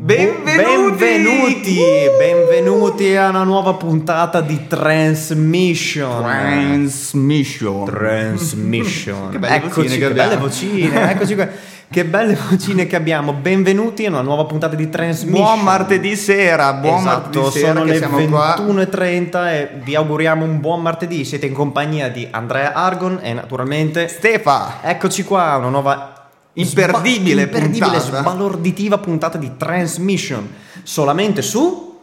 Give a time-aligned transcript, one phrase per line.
[0.00, 0.96] Benvenuti!
[0.96, 1.80] Benvenuti!
[2.16, 6.22] Benvenuti a una nuova puntata di Transmission.
[6.22, 7.84] Transmission.
[7.84, 9.30] Transmission.
[9.34, 10.44] Che belle Eccoci, vocine che che belle abbiamo.
[10.44, 11.48] vocine, eccoci qua.
[11.90, 13.32] Che belle vocine che abbiamo.
[13.32, 15.42] Benvenuti a una nuova puntata di Transmission.
[15.42, 18.54] Buon martedì sera, buon esatto, martedì sera sono le siamo qua.
[18.56, 21.24] 21.30 e vi auguriamo un buon martedì.
[21.24, 26.17] Siete in compagnia di Andrea Argon e naturalmente Stefa, eccoci qua, una nuova
[26.54, 28.20] Imperdibile sba- imperdibile puntata.
[28.20, 30.48] sbalorditiva puntata di Transmission.
[30.82, 32.00] Solamente su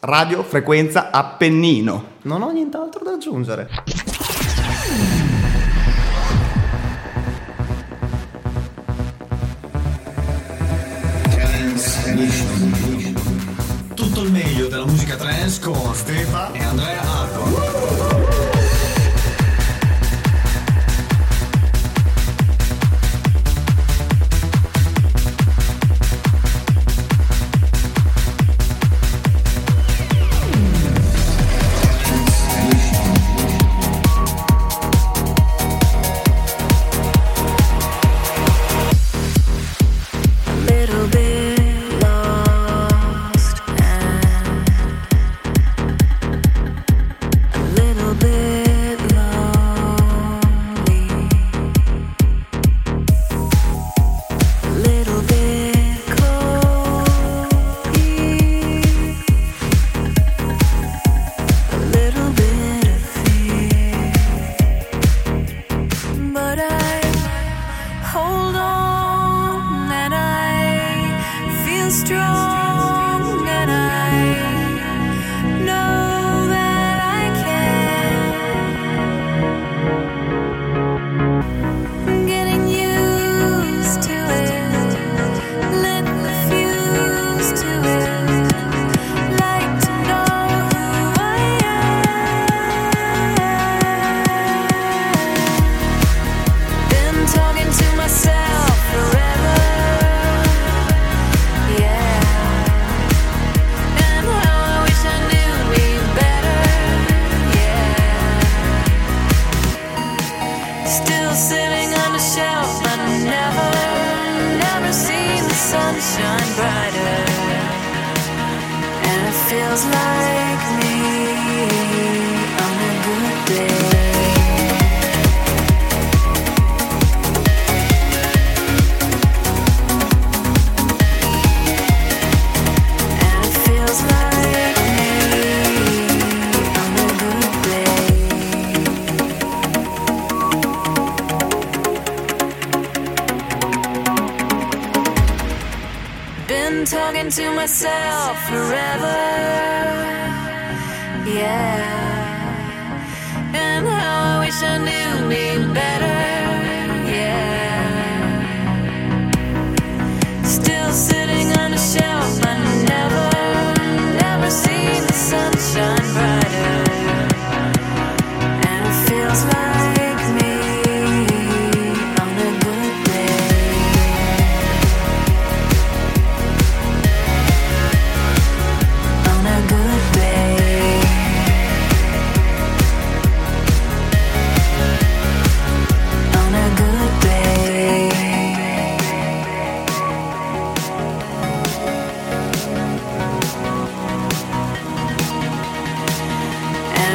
[0.00, 2.04] radio frequenza Appennino.
[2.22, 3.68] non ho nient'altro da aggiungere.
[13.94, 18.17] Tutto il meglio della musica trance con Stefa e Andrea Arco.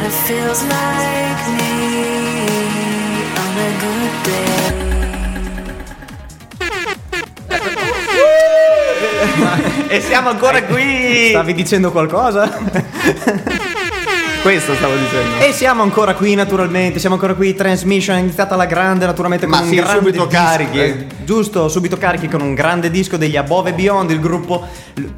[0.04, 1.74] It feels like me
[3.42, 4.52] on a good day.
[9.88, 11.28] E siamo ancora qui.
[11.28, 12.50] Stavi dicendo qualcosa?
[14.44, 15.42] Questo stavo dicendo.
[15.42, 19.56] e siamo ancora qui naturalmente, siamo ancora qui, Transmission è iniziata alla grande naturalmente con
[19.56, 20.78] Ma un sì, grande subito disco, carichi.
[20.80, 24.66] eh, giusto, subito carichi con un grande disco degli Above and Beyond, il gruppo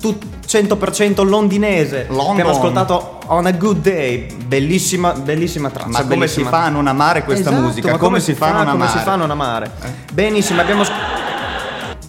[0.01, 2.25] tut- 100% londinese London.
[2.27, 5.89] che abbiamo ascoltato On a Good Day, bellissima, bellissima traccia.
[5.89, 6.49] Ma come si bellissima.
[6.51, 7.91] fa a non amare questa Esatto, musica?
[7.91, 8.91] ma Come, si fa a non come amare?
[8.95, 8.99] Eh.
[8.99, 9.71] si fa a non amare?
[10.13, 10.85] Benissimo, abbiamo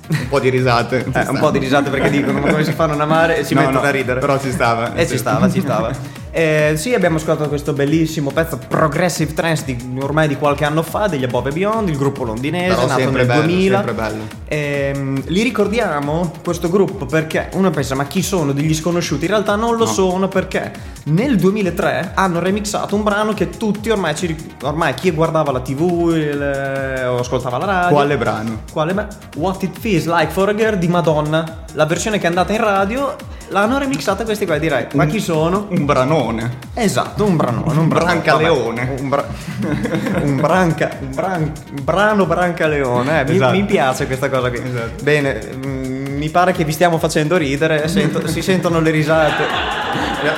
[0.09, 1.03] Un po' di risate.
[1.11, 3.43] eh, un po' di risate perché dicono ma come si fa a non amare e
[3.43, 4.19] si No, mettono no, a ridere.
[4.19, 5.13] però ci stava, E sì.
[5.13, 5.91] ci stava, ci stava.
[6.37, 11.07] Eh, sì, abbiamo ascoltato questo bellissimo pezzo Progressive Trance di, ormai di qualche anno fa
[11.07, 13.75] degli Above and Beyond, il gruppo londinese, Però nato nel bello, 2000.
[13.75, 14.27] sempre bello.
[14.47, 19.23] Ehm, li ricordiamo questo gruppo perché uno pensa ma chi sono degli sconosciuti?
[19.25, 19.91] In realtà non lo No.
[19.91, 20.71] sono perché
[21.05, 26.11] nel 2003 hanno remixato un brano che tutti ormai, ci, ormai chi guardava la tv
[26.15, 27.95] il- o ascoltava la radio.
[27.95, 28.61] Quale brano?
[28.71, 29.07] Quale?
[29.37, 31.63] What It Feels Like for a Girl di Madonna.
[31.73, 33.15] La versione che è andata in radio
[33.49, 34.87] l'hanno remixata questi qua direi.
[34.93, 35.67] Ma chi sono?
[35.69, 35.85] Un
[36.27, 36.51] branone.
[36.73, 37.87] Esatto, un branone, un.
[37.87, 38.95] Brancaleone.
[38.99, 39.25] Un, bra-
[40.21, 43.21] un branca, un, bran- un brano brancaleone.
[43.21, 43.51] eh, mi, Esatto.
[43.53, 44.59] mi piace questa cosa qui.
[44.63, 45.03] Esatto.
[45.03, 49.43] Bene, mm, mi pare che vi stiamo facendo ridere, sento- si sentono le risate.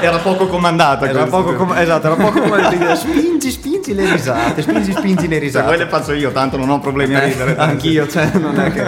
[0.01, 1.37] Era- poco comandata Era questa.
[1.37, 3.49] poco come, esatto, era poco come dire, spingi,
[3.89, 5.67] spingi le risate, spingi, spingi le risate.
[5.67, 7.55] poi le faccio io, tanto non ho problemi a Eh, ridere.
[7.57, 8.83] anch'io, cioè, non è che...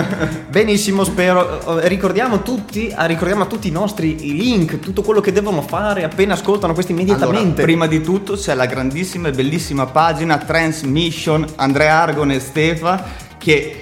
[0.50, 1.80] Benissimo, spero.
[1.80, 5.62] eh, Ricordiamo tutti, ah, ricordiamo a tutti i nostri i link, tutto quello che devono
[5.62, 7.62] fare appena ascoltano questi Allora, immediatamente.
[7.64, 13.04] prima di tutto c'è la grandissima e bellissima pagina Transmission Andrea Argon e Stefa
[13.38, 13.82] che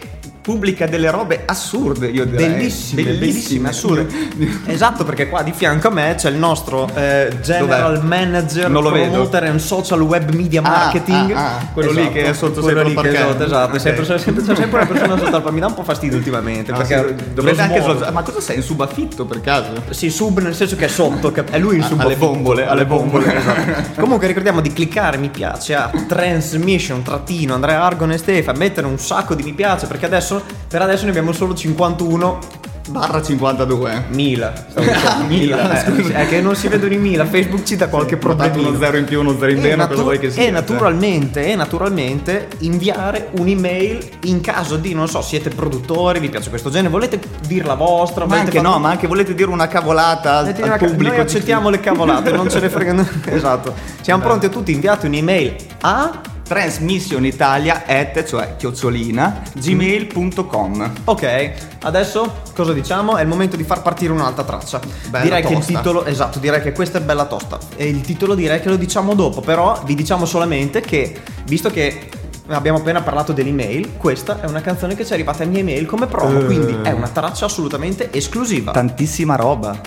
[0.49, 2.47] pubblica delle robe assurde, io direi.
[2.49, 4.07] Bellissime, bellissime, assurde.
[4.65, 8.05] esatto, perché qua di fianco a me c'è il nostro eh, General Dov'è?
[8.07, 9.11] Manager, Non lo vedo.
[9.11, 11.31] promoter and social web media Ah, marketing.
[11.35, 14.43] ah, ah, quello lì che è sotto quello lì che sotto, esatto, è sempre, sempre,
[14.43, 15.53] c'è sempre una persona sotto al.
[15.53, 16.71] Mi dà un po' fastidio ultimamente.
[16.71, 18.11] Ah, perché sì, dovete anche sloggiare.
[18.11, 19.83] Ma cosa sei in subaffitto per caso?
[19.91, 22.65] Sì, sub nel senso che è sotto, cap- è lui il Ah, sub alle bombole,
[22.65, 23.35] alle bombole.
[23.37, 24.01] esatto.
[24.01, 28.97] Comunque ricordiamo di cliccare mi piace a Transmission trattino Andrea Argon e Stefa, mettere un
[28.97, 32.57] sacco di mi piace perché adesso per adesso ne abbiamo solo 51
[32.89, 34.05] Barra 52.
[34.09, 34.51] mila.
[34.67, 36.13] Stavo dicendo, Mila, eh, scusa.
[36.15, 38.69] è che non si vedono i mila, Facebook ci dà qualche Portato problema.
[38.69, 40.43] uno zero in più, uno zero in meno, natu- cosa vuoi che sia?
[40.43, 46.49] e naturalmente, e naturalmente inviare un'email in caso di, non so, siete produttori, vi piace
[46.49, 49.67] questo genere, volete dire la vostra, Ma anche far- no, ma anche volete dire una
[49.67, 51.11] cavolata al, al pubblico.
[51.11, 53.71] Noi accettiamo le cavolate, non ce ne frega Esatto.
[54.01, 60.91] Siamo pronti a tutti, inviate un'email a Transmission Italia at, cioè chiocciolina, gmail.com.
[61.03, 61.51] Ok,
[61.83, 63.17] adesso cosa diciamo?
[63.17, 64.79] È il momento di far partire un'altra traccia.
[65.09, 65.77] Bella direi che il tosta.
[65.77, 67.59] titolo, esatto, direi che questa è bella tosta.
[67.75, 72.09] E il titolo direi che lo diciamo dopo, però vi diciamo solamente che, visto che
[72.47, 75.85] abbiamo appena parlato dell'email, questa è una canzone che ci è arrivata in mia email
[75.85, 76.45] come promo, Eh.
[76.45, 78.71] quindi è una traccia assolutamente esclusiva.
[78.71, 79.79] Tantissima roba.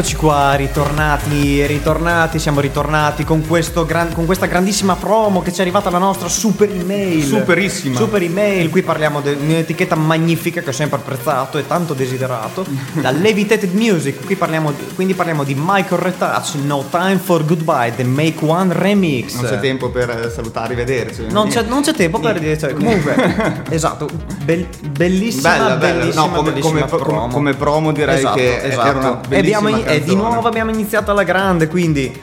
[0.00, 5.58] Eccoci qua, ritornati, ritornati, siamo ritornati con, questo gran- con questa grandissima promo che ci
[5.58, 7.22] è arrivata la nostra super email.
[7.22, 7.98] Superissima.
[7.98, 12.64] Super email, qui parliamo di un'etichetta magnifica che ho sempre apprezzato e tanto desiderato.
[12.98, 17.92] da Levitated Music, qui parliamo di- quindi parliamo di Michael Retouch, No Time for Goodbye,
[17.94, 19.34] The Make One Remix.
[19.34, 21.26] Non c'è tempo per eh, salutare, arrivederci.
[21.28, 24.08] Non c'è, non c'è tempo per dire, cioè, comunque, esatto,
[24.44, 25.98] bel- bellissima, Bella, bella.
[25.98, 27.28] bellissima, No, come, bellissima come- promo.
[27.28, 28.88] come promo direi Esatto, che esatto.
[28.88, 32.20] era una e, abbiamo, bellissima e di nuovo abbiamo iniziato alla grande, quindi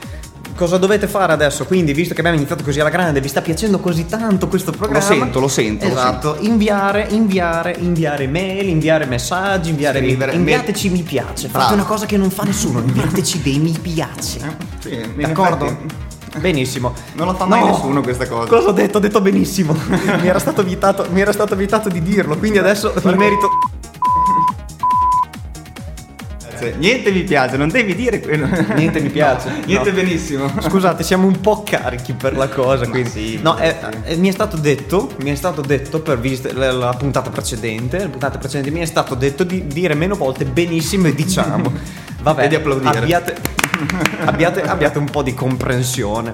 [0.55, 1.65] cosa dovete fare adesso?
[1.65, 5.05] Quindi, visto che abbiamo iniziato così alla grande, vi sta piacendo così tanto questo programma?
[5.05, 11.03] sento, lo sento, lo Esatto, inviare, inviare, inviare mail, inviare messaggi, inviare Scrivere, inviateci mi
[11.03, 11.47] piace.
[11.47, 11.73] Fate Bravo.
[11.73, 14.39] una cosa che non fa nessuno, inviateci dei mi piace.
[14.79, 15.65] Sì, in D'accordo?
[15.65, 16.05] effetti,
[16.39, 16.93] Benissimo.
[17.13, 18.47] Non la fa mai nessuno questa cosa.
[18.47, 18.97] Cosa ho detto?
[18.97, 19.73] Ho detto benissimo.
[19.87, 23.49] mi, era stato vietato, mi era stato vietato di dirlo, quindi adesso mi merito.
[26.57, 28.47] Cioè, niente mi piace, non devi dire quello.
[28.75, 29.49] Niente mi piace.
[29.65, 29.95] niente No.
[29.95, 30.51] benissimo.
[30.59, 32.87] Scusate, siamo un po' carichi per la cosa.
[32.87, 33.09] Quindi.
[33.09, 34.11] sì, no, ma eh, sì.
[34.11, 37.99] eh, mi è stato detto, mi è stato detto per vista la, la puntata precedente,
[37.99, 41.71] la puntata precedente mi è stato detto di dire meno volte benissimo e diciamo.
[42.21, 42.97] Vabbè, E di applaudire.
[42.97, 43.35] Abbiate,
[44.25, 46.33] abbiate, abbiate un po' di comprensione.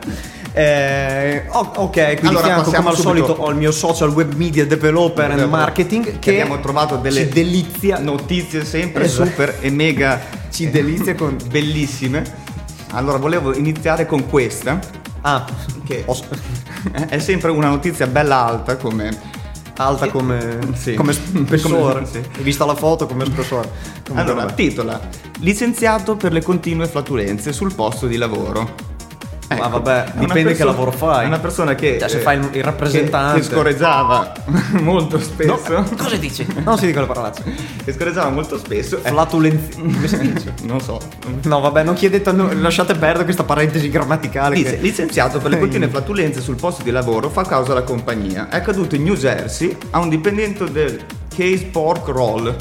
[0.55, 3.01] Eh, ok, quindi Allora, fianco come al subito.
[3.25, 7.97] solito ho il mio social web media developer and marketing che, abbiamo trovato delle delizia
[7.97, 9.29] notizie sempre Esatto.
[9.29, 12.23] super e mega Ci delizia con- bellissime.
[12.91, 14.79] Allora, volevo iniziare con questa,
[15.25, 15.43] Ah,
[15.85, 16.17] che Ho-
[17.09, 19.31] è sempre una notizia bella alta come
[19.77, 20.93] alta come, Sì.
[20.95, 22.05] come spessore.
[22.05, 22.17] Sì.
[22.17, 23.71] Hai visto la foto come spessore.
[24.13, 24.53] Allora, vabbè.
[24.53, 24.99] titola
[25.39, 28.91] Licenziato per le continue flatulenze sul posto di lavoro.
[29.57, 31.25] Ma vabbè, dipende che persona- lavoro fai.
[31.25, 33.39] Una persona che Cioè, se eh, fai il- il rappresentante.
[33.41, 34.31] che, che scorreggiava
[34.81, 35.85] molto No, spesso.
[35.97, 36.45] cosa dici?
[36.63, 37.43] Non si dicono le parolacce.
[37.83, 38.97] Che scorreggiava molto spesso.
[39.03, 39.79] eh, Flatulenzi.
[39.79, 40.53] Come si dice?
[40.63, 40.99] non so.
[41.43, 44.55] No, vabbè, non chiedete, no, lasciate perdere questa parentesi grammaticale.
[44.55, 48.49] Dice, che- licenziato per le continue flatulenze sul posto di lavoro fa causa alla compagnia.
[48.49, 50.99] È accaduto in New Jersey a un dipendente del
[51.35, 52.55] Case Pork Roll.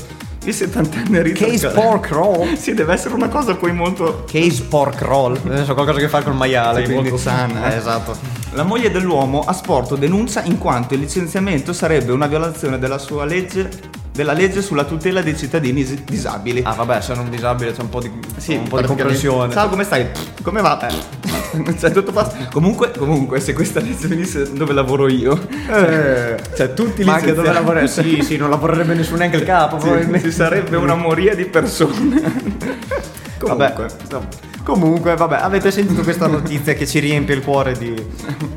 [0.44, 2.54] Il 70enne ricerca- Case pork roll.
[2.56, 4.24] Sì, deve essere una cosa poi molto...
[4.30, 5.38] Case pork roll.
[5.44, 6.80] Adesso qualcosa che fa col maiale.
[6.80, 7.76] Sì, quindi- molto sana, eh.
[7.82, 8.16] Esatto.
[8.54, 13.24] La moglie dell'uomo ha sporto denuncia in quanto il licenziamento sarebbe una violazione della sua
[13.24, 13.70] legge,
[14.12, 16.60] della legge sulla tutela dei cittadini dis- disabili.
[16.64, 19.52] Ah, vabbè, se non disabile c'è un po' di, un po' di comprensione.
[19.52, 20.06] Ciao, come stai?
[20.42, 20.78] Come va?
[21.78, 25.38] Cioè, tutto fa- Comunque, comunque, se questa legge venisse dove lavoro io,
[25.70, 27.88] Eh, cioè tutti ma anche dove lavorare?
[27.88, 30.28] Sì, sì, non lavorerebbe nessuno neanche il capo, Sì, probabilmente.
[30.30, 32.22] ci sarebbe una moria di persone.
[33.38, 33.86] Vabbè, Comunque.
[34.00, 34.26] insomma.
[34.62, 37.94] Comunque, vabbè, avete sentito questa notizia che ci riempie il cuore di.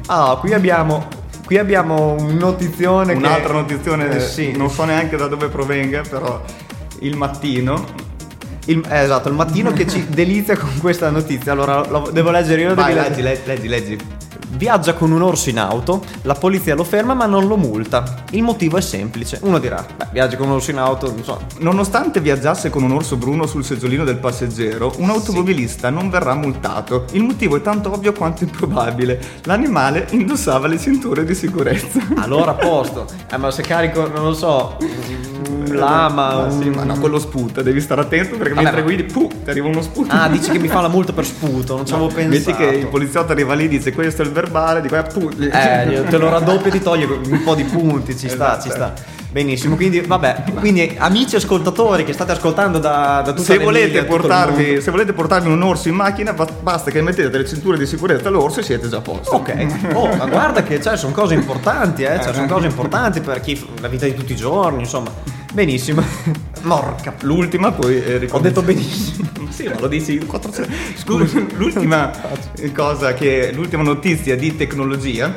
[0.06, 1.08] Ah, qui abbiamo.
[1.46, 4.52] Qui abbiamo un notizione che- Un'altra notizione, Eh, sì.
[4.58, 6.42] non so neanche da dove provenga, però
[7.02, 7.86] il mattino.
[8.66, 11.52] Il, eh, esatto, il mattino che ci delizia con questa notizia.
[11.52, 12.74] Allora, la- devo leggere io.
[12.74, 13.98] Vai, devi leggi, leggi, leggi, leggi.
[14.48, 18.24] Viaggia con un orso in auto, la polizia lo ferma ma non lo multa.
[18.32, 19.40] Il motivo è semplice.
[19.42, 21.42] Uno dirà, beh, viaggi con un orso in auto, non so.
[21.60, 27.06] Nonostante viaggiasse con un orso bruno sul seggiolino del passeggero, un automobilista non verrà multato.
[27.12, 29.20] Il motivo è tanto ovvio quanto improbabile.
[29.44, 32.00] L'animale indossava le cinture di sicurezza.
[32.18, 33.06] Allora a posto.
[33.32, 37.62] Eh, ma se carico, non lo so, un lama, Ma sì, ma no, quello sputa,
[37.62, 40.14] devi stare attento perché Vabbè, mentre ma- guidi, puh, ti arriva uno sputo.
[40.16, 42.58] Ah, dici che mi fa la multa per sputo, non ci avevo Metti pensato.
[42.58, 45.32] che il poliziotto arriva lì e dice questo è il verbale, di qua puh.
[45.40, 48.62] Eh, io te lo raddoppio e ti toglie un po' di punti, ci sta, Esatto.
[48.64, 48.94] ci sta.
[49.36, 54.80] Benissimo, quindi vabbè, quindi amici ascoltatori che state ascoltando da, da tutta Se volete, portarvi,
[54.80, 58.30] se volete portarvi un orso in macchina, ba- basta che mettete delle cinture di sicurezza
[58.30, 59.36] all'orso e siete già a posto.
[59.36, 63.42] Ok, oh, ma guarda che cioè, sono cose importanti, eh, cioè, sono cose importanti per
[63.42, 65.12] chi la vita di tutti i giorni, insomma.
[65.52, 66.02] Benissimo.
[66.66, 67.14] Morca.
[67.22, 69.24] L'ultima poi eh, Ho detto benissimo.
[69.56, 70.70] Sì, ma lo dici 400.
[70.98, 72.12] Scusa, l'ultima
[72.76, 75.32] cosa che l'ultima notizia di tecnologia,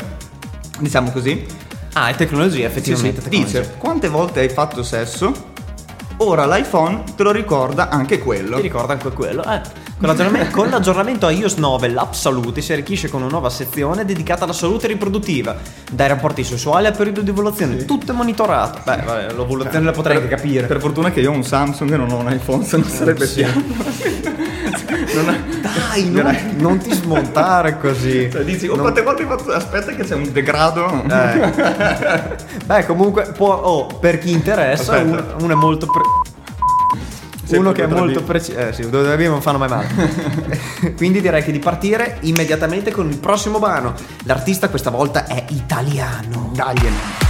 [0.80, 1.46] diciamo così,
[1.92, 3.20] Ah, è tecnologia, effettivamente.
[3.22, 3.60] tecnologia.
[3.60, 5.32] dice quante volte hai fatto sesso?
[6.18, 8.56] Ora l'iPhone te lo ricorda anche quello.
[8.56, 9.44] Ti ricorda anche quello?
[9.44, 9.60] Eh,
[9.98, 14.04] con, l'aggiornamento, con l'aggiornamento a iOS 9 l'app Salute si arricchisce con una nuova sezione
[14.04, 15.56] dedicata alla salute riproduttiva,
[15.90, 18.80] dai rapporti sessuali al periodo di ovulazione, tutto è monitorato.
[18.84, 20.66] Beh, vabbè, l'ovulazione la potrei anche capire.
[20.66, 23.26] Per fortuna che io ho un Samsung e non ho un iPhone, se no sarebbe
[23.26, 23.42] sì.
[23.42, 23.62] piano.
[25.14, 28.30] Non è- Dai, non, non ti smontare così.
[28.30, 29.50] Cioè, dici, oh, Non- quante volte fatto.
[29.52, 31.02] Aspetta, che c'è un degrado.
[31.04, 32.36] Eh.
[32.64, 35.86] Beh, comunque, può, oh, per chi interessa, uno, uno è molto.
[35.86, 36.17] pre-
[37.56, 38.58] uno che è molto preciso.
[38.58, 39.88] Eh sì, dove non fanno mai male.
[40.96, 43.94] Quindi direi che di partire immediatamente con il prossimo brano.
[44.24, 46.50] L'artista questa volta è italiano.
[46.54, 47.27] Dagliene.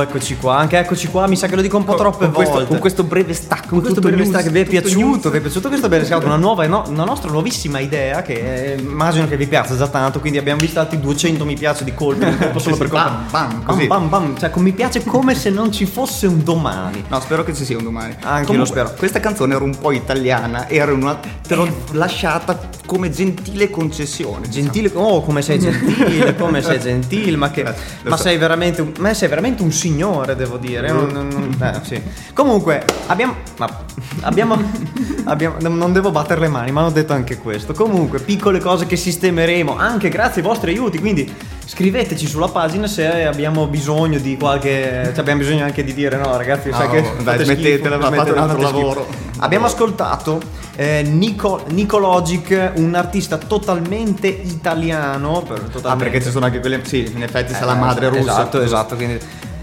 [0.00, 0.56] Nuovo, eccoci qua.
[0.56, 2.68] Anche eccoci qua, mi sa che lo dico un po' troppe con questo, volte.
[2.68, 5.30] con questo breve stacco, Con questo breve news, stack, vi è piaciuto?
[5.30, 6.24] Vi è piaciuto questo breve stack?
[6.24, 10.20] Una nuova, no- una nostra nuovissima idea che eh, immagino che vi piaccia già tanto.
[10.20, 12.94] Quindi abbiamo visto altri 200 mi piace di colpo, un colpo solo Sì, per sì,
[12.94, 13.08] colpa.
[13.30, 13.86] bam, bam, così.
[13.86, 14.38] bam, bam.
[14.38, 17.04] Cioè, com- mi piace come se non ci fosse un domani.
[17.08, 18.14] No, spero che ci sia un domani.
[18.20, 18.92] Anche Comunque, lo spero.
[18.96, 21.18] Questa canzone era un po' italiana, era una.
[21.46, 22.58] te l'ho lasciata
[22.90, 24.48] come gentile concessione.
[24.48, 28.22] Gentile, oh come sei gentile, come sei gentile, ma che, ma so.
[28.24, 30.90] sei veramente, un, ma sei veramente un signore, devo dire.
[30.90, 32.02] Non- non- non- eh, sì.
[32.34, 33.84] Comunque, abbiamo, ma,
[34.22, 34.60] abbiamo,
[35.22, 37.74] abbiamo- non devo battere le mani, ma hanno detto anche questo.
[37.74, 41.32] Comunque, piccole cose che sistemeremo anche grazie ai vostri aiuti, quindi
[41.70, 46.36] scriveteci sulla pagina se abbiamo bisogno di qualche, cioè abbiamo bisogno anche di dire no
[46.36, 48.76] ragazzi, sai No, che dai, smettetela, schifo, fate un altro schifo.
[48.76, 49.06] lavoro.
[49.38, 50.40] Abbiamo ascoltato
[50.74, 55.42] eh, Nico, Nicologic, un artista totalmente italiano.
[55.46, 56.04] per- Ah, totalmente.
[56.10, 56.80] perché ci sono anche quelle.
[56.84, 58.20] Sì, in effetti sa la Eh, madre russa.
[58.20, 58.96] Esatto, esatto.
[58.96, 59.18] quindi-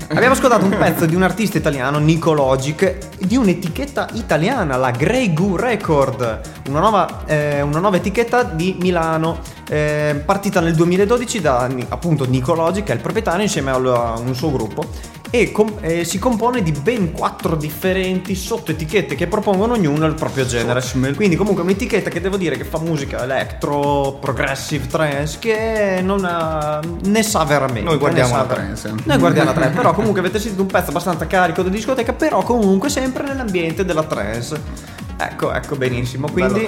[0.10, 5.58] Abbiamo ascoltato un pezzo di un artista italiano, Nicologic, di un'etichetta italiana, la Grey Goo
[5.58, 12.26] Record, una nuova, eh, una nuova etichetta di Milano, eh, partita nel 2012 da appunto
[12.26, 13.78] Nicologic, che è il proprietario, insieme a
[14.18, 14.86] un suo gruppo.
[15.30, 20.46] E com- eh, si compone di ben quattro differenti sottoetichette che propongono ognuno il proprio
[20.46, 20.82] genere.
[21.16, 26.80] Quindi, comunque, un'etichetta che devo dire che fa musica electro, progressive, trance, che non ha-
[27.04, 27.82] ne sa veramente.
[27.82, 28.94] Noi guardiamo la trance.
[29.04, 32.42] Noi guardiamo la trance, però comunque avete sentito un pezzo abbastanza carico di discoteca, però
[32.44, 34.96] comunque sempre nell'ambiente della trance.
[35.20, 36.30] Ecco, ecco, benissimo.
[36.32, 36.68] Quindi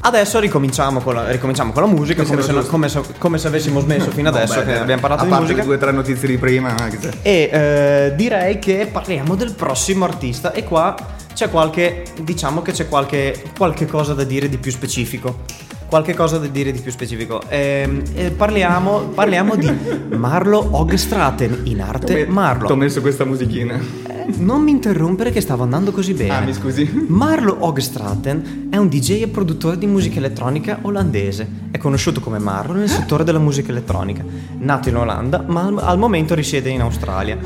[0.00, 3.80] adesso ricominciamo con la, ricominciamo con la musica, come se, come se- come se avessimo
[3.80, 5.62] smesso fino No, adesso beh, che abbiamo parlato a di musica.
[5.62, 7.10] due o tre notizie di prima, c'è.
[7.22, 10.94] E eh, direi che parliamo del prossimo artista e qua
[11.34, 15.40] c'è qualche, diciamo che c'è qualche, qualche cosa da dire di più specifico.
[15.86, 17.40] Qualche cosa da dire di più specifico.
[17.48, 19.70] Ehm, eh, parliamo, parliamo di
[20.16, 22.66] Marlo Ogstraten, in arte Marlo.
[22.66, 23.74] Ti ho messo questa musichina.
[23.76, 26.34] Eh, non mi interrompere che stavo andando così bene.
[26.34, 27.06] Ah, mi scusi.
[27.08, 31.46] Marlo Ogstraten è un DJ e produttore di musica elettronica olandese.
[31.70, 34.24] È conosciuto come Marlo nel settore della musica elettronica.
[34.58, 37.38] Nato in Olanda, ma al, al momento risiede in Australia.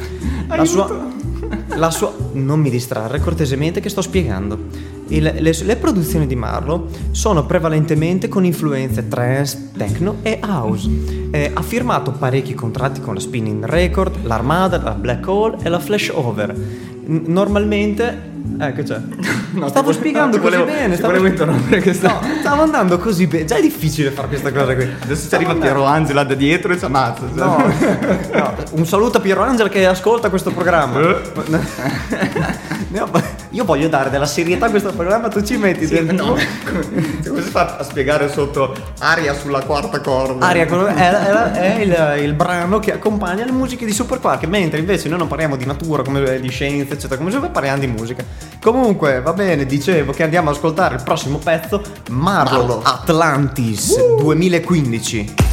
[0.47, 1.07] La sua,
[1.75, 4.97] la sua- non mi distrarre cortesemente che sto spiegando.
[5.09, 10.89] Il- le, le produzioni di Marlo sono prevalentemente con influenze trance, techno e house.
[11.31, 15.79] Eh, ha firmato parecchi contratti con la Spinning Record, l'Armada, la Black Hole e la
[15.79, 16.55] Flashover.
[16.55, 18.37] N- normalmente...
[18.61, 19.01] Eh, che c'è?
[19.51, 20.95] No, stavo ti spiegando no, così volevo- bene.
[20.95, 21.09] Stavo...
[21.13, 23.45] volevo interrompere che sta- No, stavo andando così bene.
[23.47, 24.87] Già è difficile fare questa cosa qui.
[25.01, 27.23] Adesso ci arriva andando- Piero Angela da dietro e ci ammazza.
[27.33, 27.57] No,
[28.33, 31.01] no, un saluto a Piero Angela che ascolta questo programma.
[31.01, 31.17] Eh.
[32.91, 33.07] No,
[33.51, 36.27] io voglio dare della serietà a questo programma, tu ci metti Sì, dentro.
[36.27, 36.33] no,
[36.65, 40.47] come, come si fa a spiegare sotto aria sulla quarta corda?
[40.47, 41.81] Aria è, è- è
[42.19, 45.57] il, il brano che accompagna le musiche di Super Quark, mentre invece noi non parliamo
[45.57, 48.25] di natura, come di scienze, eccetera, come se parliamo di musica.
[48.61, 55.48] Comunque, va bene, dicevo che andiamo ad ascoltare il prossimo pezzo, Marlo Atlantis 2015.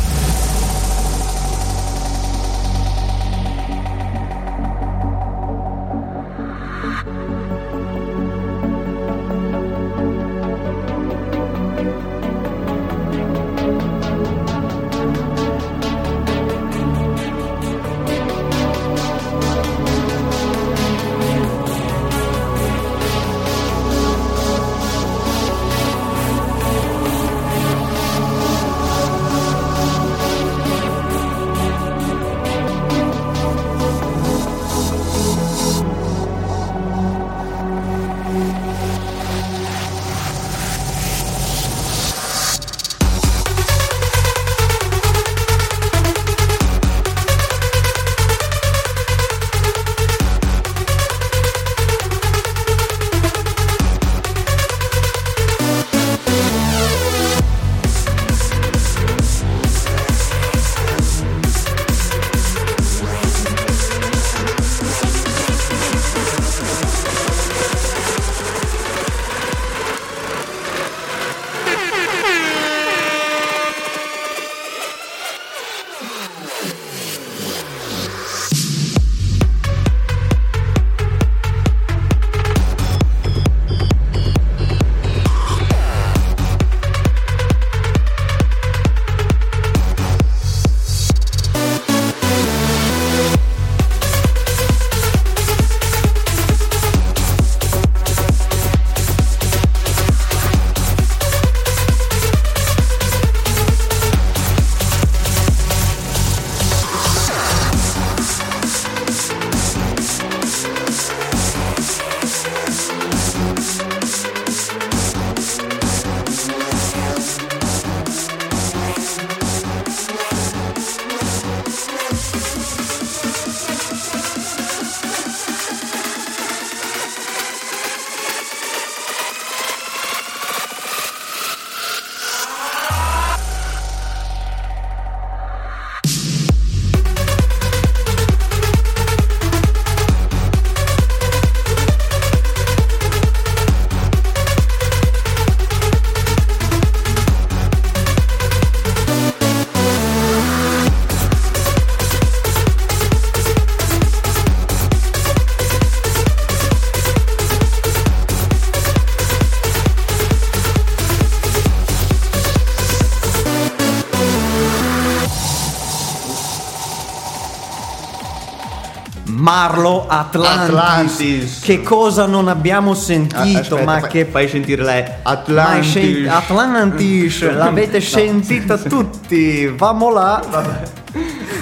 [170.19, 170.69] Atlantis.
[170.69, 171.59] Atlantis.
[171.61, 175.89] Che cosa non abbiamo sentito, aspetta, ma fai- che fai sentire lei Atlantis.
[175.89, 180.93] scen- Atlantis, l'avete sentita tutti, vamo là.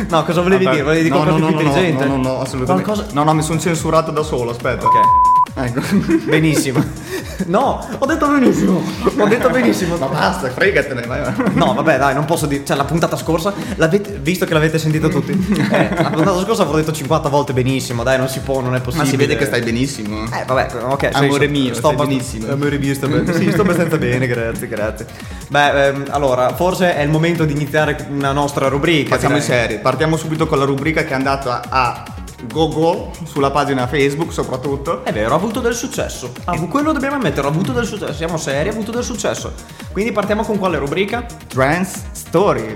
[0.09, 0.85] No, cosa volevi Vabbè, dire?
[0.87, 2.05] Volevi dire no, qualcosa no, più no, intelligente?
[2.05, 2.83] No, no, no, assolutamente.
[2.91, 4.85] Qualcosa- No, no, mi sono censurato da solo, aspetta.
[4.85, 4.93] Ok,
[5.55, 5.81] Ecco.
[6.25, 6.83] benissimo.
[7.47, 8.81] No, ho detto benissimo.
[9.17, 9.97] Ho detto benissimo.
[9.97, 11.21] Ma basta, fregatene, vai.
[11.21, 11.33] vai.
[11.53, 12.63] No, vabbè, dai, non posso dire.
[12.65, 15.31] Cioè, la puntata scorsa, l'avete- visto che l'avete sentito tutti,
[15.71, 18.03] eh, la puntata scorsa avrò detto 50 volte benissimo.
[18.03, 19.09] Dai, non si può, non è Ma possibile.
[19.09, 20.23] si vede che stai benissimo.
[20.25, 21.09] Eh, vabbè, ok.
[21.13, 22.51] Amore sì, mio, sto stai benissimo.
[22.51, 23.33] Amore mio, sto bene.
[23.33, 25.05] Sì, sto abbastanza bene, grazie, grazie.
[25.49, 29.15] Beh, ehm, allora, forse è il momento di iniziare una nostra rubrica.
[29.15, 29.47] Facciamo direi.
[29.47, 29.79] seri.
[29.79, 32.03] Partiamo subito con la rubrica che è andata a
[32.47, 35.03] Google sulla pagina Facebook soprattutto.
[35.03, 36.31] È vero, ha avuto del successo.
[36.45, 38.13] Ah, quello dobbiamo ammettere, ha avuto del successo.
[38.13, 39.53] Siamo seri, ha avuto del successo.
[39.91, 41.25] Quindi partiamo con quale rubrica?
[41.47, 42.75] Trans Story.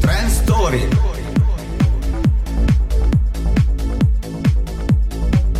[0.00, 0.88] Trend Story.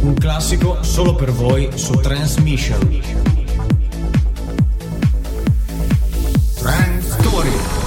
[0.00, 3.00] Un classico solo per voi su Transmission.
[6.56, 7.83] Trend Story.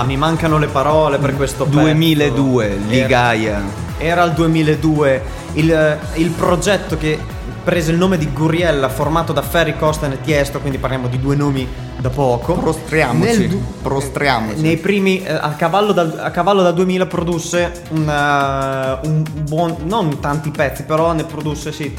[0.00, 1.78] Ah, mi mancano le parole per questo pezzo.
[1.80, 3.62] 2002, Era- Ligaia.
[3.98, 5.22] Era il 2002,
[5.54, 7.18] il, il progetto che
[7.62, 11.36] prese il nome di Guriella, formato da Ferry Costen e Tiesto, quindi parliamo di due
[11.36, 12.54] nomi da poco.
[12.54, 14.62] Prostriamoci, du- prostriamoci.
[14.62, 20.18] Nei primi, eh, a, cavallo dal, a cavallo dal 2000 produsse una- un buon, non
[20.18, 21.90] tanti pezzi, però ne produsse sì,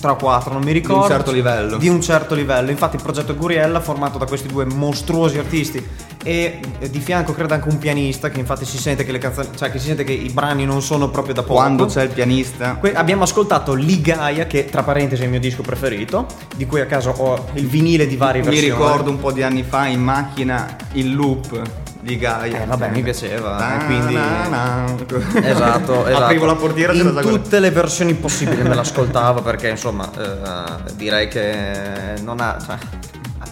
[0.00, 1.06] 3 o 4, non mi ricordo.
[1.08, 1.76] certo livello.
[1.76, 2.70] Di un certo livello.
[2.70, 5.84] Infatti il progetto Guriella, formato da questi due mostruosi artisti
[6.24, 9.48] e eh, di fianco credo anche un pianista, che infatti si sente che le canzoni,
[9.56, 11.54] cioè che si sente che i brani non sono proprio da poco.
[11.54, 12.74] Quando c'è il pianista.
[12.76, 16.86] Que- abbiamo ascoltato Ligaia, che tra parentesi è il mio disco preferito, di cui a
[16.86, 18.70] caso ho il vinile di varie Mi versioni.
[18.72, 21.60] ricordo un po' di anni fa in macchina il loop
[22.16, 22.62] Gaia.
[22.62, 24.84] Eh, vabbè, mi piaceva, Na, e quindi- na, na.
[25.42, 26.06] Esatto, esatto.
[26.24, 32.14] Aprivo la portiera in tutte le versioni possibili me l'ascoltavo perché insomma eh, direi che
[32.22, 32.76] non ha cioè,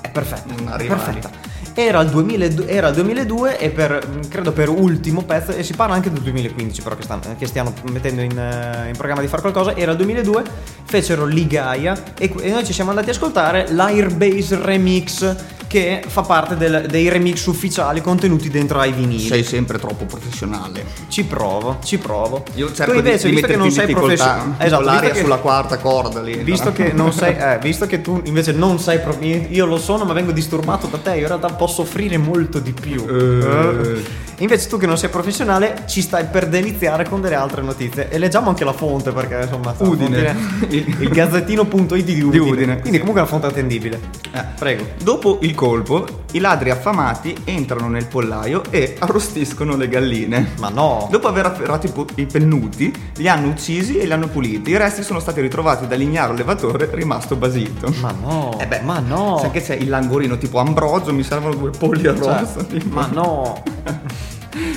[0.01, 0.87] è perfetta, Non rivali.
[0.87, 1.46] perfetta.
[1.79, 5.95] Era il, 2002, era il 2002 e per, credo per ultimo pezzo, e si parla
[5.95, 9.43] anche del 2015 però che, stanno- che stiano mettendo in, eh, in programma di fare
[9.43, 10.43] qualcosa, era il 2002,
[10.85, 15.35] fecero Ligaia e, e noi ci siamo andati a ascoltare l'Airbase Remix
[15.67, 19.27] che fa parte del- dei remix ufficiali contenuti dentro ai vinili.
[19.27, 20.85] Sei sempre troppo professionale.
[21.09, 22.45] Ci provo, ci provo.
[22.55, 25.39] Io cerco tu invece, di, di visto che non sei professionale, esatto, l'aria che, sulla
[25.39, 26.37] quarta corda lì.
[26.37, 30.05] visto che non sei, eh, visto che tu invece non sei professionale, io lo sono,
[30.05, 31.11] ma vengo disturbato da te.
[31.17, 33.05] Io in realtà posso offrire molto di più.
[33.09, 34.26] Eh.
[34.39, 38.09] Invece, tu che non sei professionale, ci stai per deliziare con delle altre notizie.
[38.11, 40.35] E leggiamo anche la fonte, perché insomma, Udine.
[40.59, 42.31] fonte- il gazzettino.it di Udine.
[42.31, 42.81] Di Udine.
[42.81, 43.99] Quindi, comunque, è una fonte attendibile.
[44.33, 44.45] Eh.
[44.59, 44.85] Prego.
[45.03, 50.53] Dopo il colpo, i ladri affamati entrano nel pollaio e arrostiscono le galline.
[50.59, 51.09] Ma no.
[51.11, 54.71] Dopo aver afferrato i, pu- i pennuti, li hanno uccisi e li hanno puliti.
[54.71, 57.93] I resti sono stati ritrovati dall'ignaro allevatore rimasto basito.
[58.01, 58.59] Ma no.
[58.61, 59.39] Eh beh, ma no.
[59.41, 62.83] Sai che c'è il langorino tipo Ambrogio, mi servono due polli Cioè, arrostati.
[62.91, 63.63] ma no.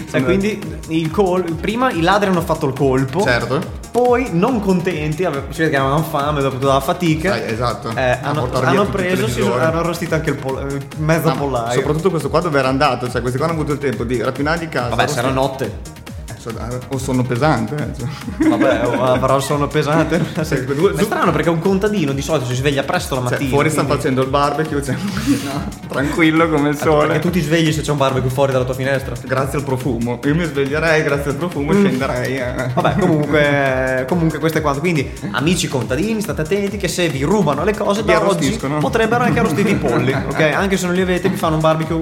[0.09, 3.21] Cioè, quindi il col- prima i ladri hanno fatto il colpo.
[3.21, 3.77] Certo.
[3.91, 5.23] Poi, non contenti, si
[5.61, 7.31] vede che avevano fame dopo tutta la fatica.
[7.31, 7.89] Sai, esatto.
[7.95, 11.79] eh, hanno, hanno preso, si sono, hanno arrostito anche il, pol- il mezzo Ah, pollaio.
[11.79, 14.59] Soprattutto questo qua dove era andato, cioè questi qua hanno avuto il tempo di rapinare
[14.59, 14.89] di casa.
[14.89, 15.79] Vabbè, arrostire- notte.
[16.39, 17.75] Eh, so- O sonno pesante.
[17.75, 18.47] eh, cioè.
[18.49, 20.23] Vabbè, oh, il sonno pesante.
[20.43, 23.49] Sì, due- è strano perché un contadino di solito si sveglia presto la Cioè, mattina.
[23.49, 24.95] fuori stanno quindi- facendo il barbecue, cioè,
[25.43, 27.08] no, tranquillo come il sole.
[27.08, 29.15] Perché tu ti svegli se c'è un barbecue fuori dalla tua finestra.
[29.25, 30.19] Grazie al profumo.
[30.23, 32.38] Io mi sveglierei grazie al profumo e scenderei.
[32.38, 32.54] eh.
[32.54, 32.73] Mm.
[32.73, 34.80] Vabbè, comunque, comunque questo è quanto.
[34.80, 39.23] Quindi, amici contadini, state attenti che se vi rubano le cose Vi da oggi potrebbero
[39.25, 40.39] anche arrostire i polli, ok?
[40.39, 41.99] Anche se non li avete, vi fanno un barbecue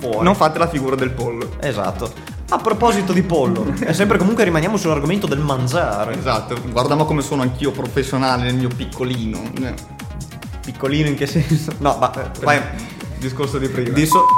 [0.00, 0.24] fuori.
[0.24, 1.50] Non fate la figura del pollo.
[1.60, 2.32] Esatto.
[2.50, 6.16] A proposito di pollo, è sempre comunque rimaniamo sull'argomento del mangiare.
[6.16, 9.40] Esatto, guardiamo come sono anch'io professionale nel mio piccolino.
[10.64, 11.72] Piccolino in che senso?
[11.78, 12.60] No, ma eh, Vai,
[13.18, 13.90] discorso di prima.
[13.90, 14.24] di so-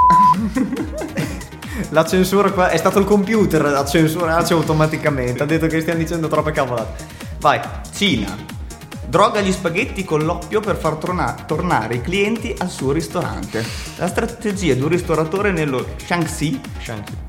[1.90, 5.42] La censura qua è stato il computer a censurarci automaticamente.
[5.42, 7.05] Ha detto che stiamo dicendo troppe cavolate.
[7.40, 7.61] Vai.
[7.95, 8.35] Cina.
[9.16, 13.64] Droga gli spaghetti con l'oppio per far torna- tornare i clienti al suo ristorante.
[13.96, 16.61] La strategia di un ristoratore nello Shaanxi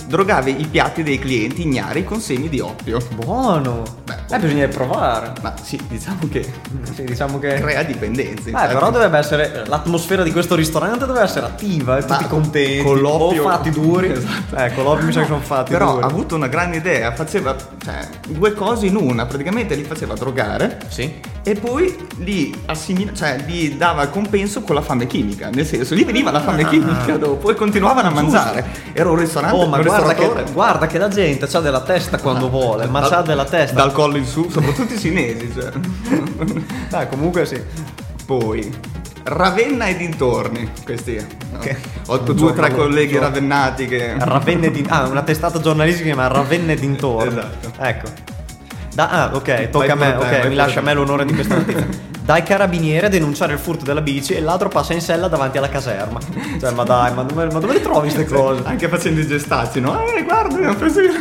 [0.05, 2.99] drogava i piatti dei clienti ignari con semi di oppio.
[3.15, 3.83] Buono.
[4.03, 5.31] Beh, eh, bisogna provare.
[5.41, 6.51] Ma sì, diciamo che
[6.93, 7.53] Sì, diciamo che.
[7.53, 8.47] crea dipendenza.
[8.47, 8.73] Eh, infatti.
[8.73, 9.63] però dovrebbe essere.
[9.65, 12.83] L'atmosfera di questo ristorante doveva essere attiva, e tutti Ma contenti.
[12.83, 14.11] con l'oppio- O fatti duri.
[14.11, 14.55] Esatto.
[14.57, 16.03] Ecco, l'oppio mi sa che sono fatti Però duri.
[16.03, 20.79] ha avuto una grande idea, faceva cioè, due cose in una, praticamente li faceva drogare
[20.89, 21.19] Sì.
[21.43, 21.76] e poi
[22.17, 26.31] li assimila, cioè gli dava il compenso con la fame chimica, nel senso gli veniva
[26.31, 28.65] la fame chimica dopo e continuavano a mangiare.
[28.93, 29.59] Era un ristorante, Ah.
[29.59, 33.21] Oh, ma guarda che, guarda che la gente ha della testa quando vuole, ma c'ha
[33.21, 33.75] della testa.
[33.75, 35.51] Dal collo in su, soprattutto i cinesi.
[35.53, 35.71] Cioè.
[36.89, 37.61] Dai, comunque sì.
[38.25, 38.73] Poi
[39.23, 41.15] Ravenna e dintorni, questi.
[41.59, 44.15] Che- Ho due o tre colleghi giorno- ravennati che...
[44.17, 44.85] Ravenne di...
[44.87, 47.27] Ah, una testata giornalistica che si chiama Ravenne dintorni.
[47.37, 47.71] Esatto.
[47.79, 48.35] Ecco.
[48.97, 51.31] Da- ah, ok, tocca a me, te, ok, vai mi lascia a me l'onore di
[51.35, 51.85] questa notizia.
[52.25, 55.59] Dai carabinieri a denunciare il furto della bici e il ladro passa in sella davanti
[55.59, 56.19] alla caserma.
[56.59, 58.63] Cioè, ma dai, ma dove, ma dove le trovi queste cose?
[58.65, 60.03] Anche facendo i gestacci, no?
[60.03, 61.11] Eh, guarda, ho preso io.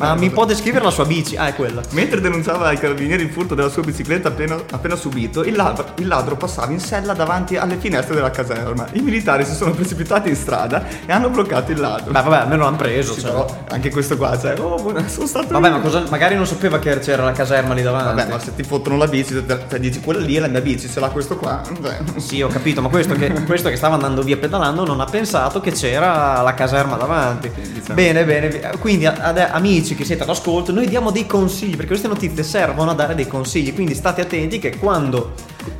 [0.00, 1.36] Ma mi può descrivere la sua bici?
[1.36, 1.82] Ah, è quella.
[1.90, 6.06] Mentre denunciava ai carabinieri il furto della sua bicicletta appena, appena subito, il ladro, il
[6.06, 8.86] ladro passava in sella davanti alle finestre della caserma.
[8.92, 12.12] I militari si sono precipitati in strada e hanno bloccato il ladro.
[12.12, 13.12] Beh, vabbè, almeno l'hanno preso.
[13.12, 13.30] Sì, cioè.
[13.30, 15.74] però anche questo qua, cioè, oh, sono stato Vabbè, io.
[15.74, 18.14] ma cosa, magari non sapeva che c'era la caserma lì davanti.
[18.16, 20.88] Vabbè, ma se ti fottono la bici, te dici quella lì è la mia bici,
[20.88, 21.60] ce l'ha questo qua.
[21.82, 25.04] Cioè, Sì, ho capito, ma questo che, questo che stava andando via pedalando non ha
[25.04, 27.50] pensato che c'era la caserma davanti.
[27.54, 27.94] diciamo.
[27.94, 28.70] Bene, bene.
[28.78, 32.94] Quindi, ad- amici che siete all'ascolto, noi diamo dei consigli perché queste notizie servono a
[32.94, 33.74] dare dei consigli.
[33.74, 35.32] Quindi state attenti che quando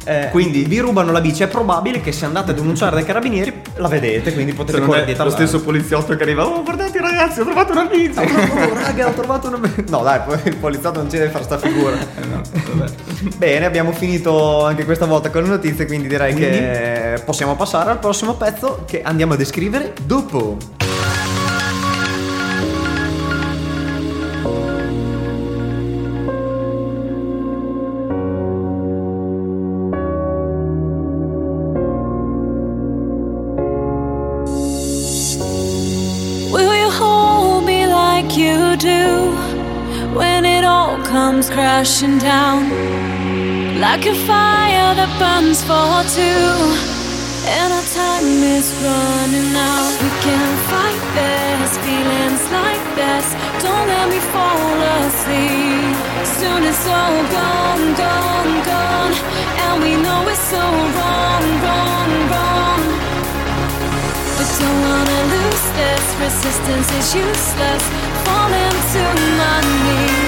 [0.04, 3.52] eh, Quindi- vi rubano la bici è probabile che se andate a denunciare dai carabinieri
[3.76, 7.00] la vedete, quindi potete se non correre dietro lo stesso poliziotto che arriva, oh guardate
[7.00, 8.18] ragazzi, ho trovato una bici.
[8.18, 9.58] Oh, raga, ho trovato una.
[9.88, 11.96] No, dai, poi il poliziotto non ci deve fare sta figura.
[13.36, 17.98] Bene, abbiamo finito anche questa volta con le notizie, quindi direi che possiamo passare al
[17.98, 20.79] prossimo pezzo che andiamo a descrivere dopo.
[41.52, 42.70] Crashing down?
[43.80, 46.54] Like a fire that burns for two.
[47.50, 49.92] And our time is running out.
[50.02, 53.26] We can't fight this, feelings like this.
[53.64, 55.94] Don't let me fall asleep.
[56.38, 59.14] Soon it's all gone, gone, gone.
[59.64, 62.82] And we know it's so wrong, wrong, wrong.
[64.36, 66.04] But don't wanna lose this.
[66.24, 67.82] Resistance is useless.
[68.24, 69.02] Falling to
[69.40, 70.19] my knees.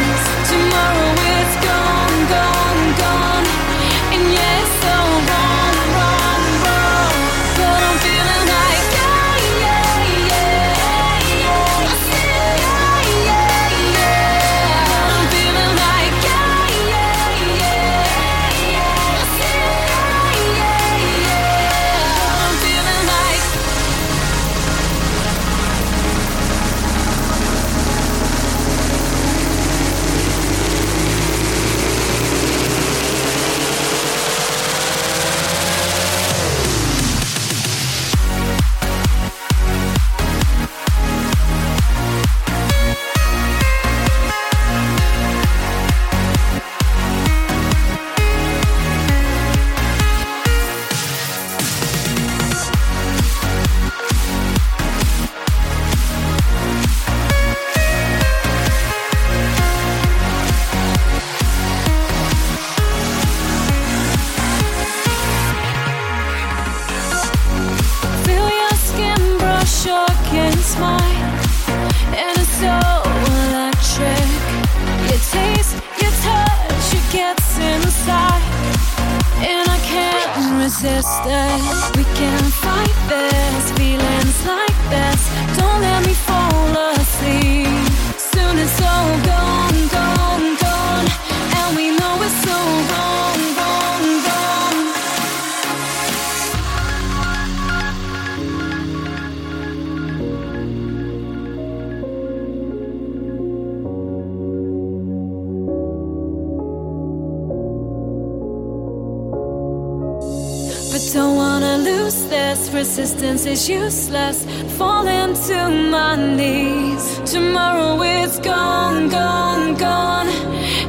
[113.44, 114.76] Resistance is useless.
[114.78, 117.20] Falling to my knees.
[117.24, 120.28] Tomorrow it's gone, gone, gone.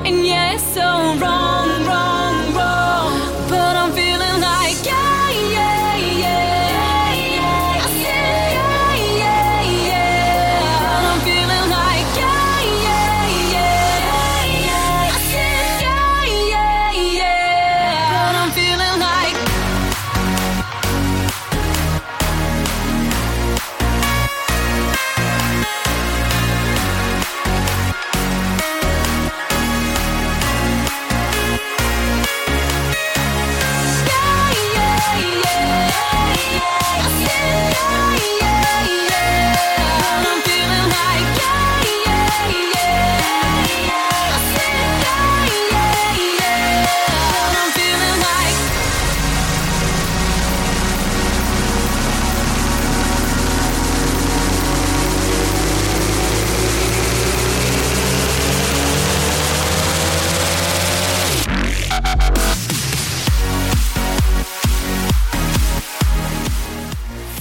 [0.05, 1.62] And yeah, it's so wrong,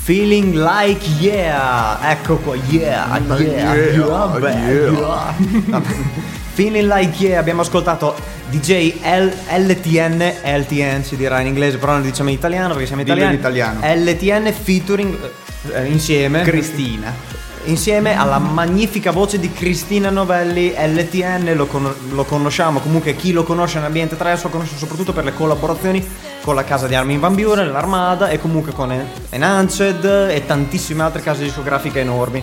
[0.04, 4.90] Feeling like yeah, ecco qua, yeah, yeah, yeah, yeah, yeah.
[4.90, 5.82] yeah.
[6.54, 8.16] Feeling like yeah, abbiamo ascoltato
[8.50, 13.04] DJ L- LTN, LTN si dirà in inglese, però non diciamo in italiano perché siamo
[13.04, 13.34] Dillo italiani.
[13.34, 13.80] in italiano.
[14.10, 15.16] LTN featuring
[15.72, 17.14] eh, insieme Cristina.
[17.64, 23.44] Insieme alla magnifica voce di Cristina Novelli, LTN, lo, con- lo conosciamo, comunque chi lo
[23.44, 26.04] conosce nell'ambiente trash lo conosce soprattutto per le collaborazioni
[26.42, 31.02] con la casa di Armin Van Buren, l'Armada e comunque con En- Enhanced e tantissime
[31.02, 32.42] altre case discografiche enormi.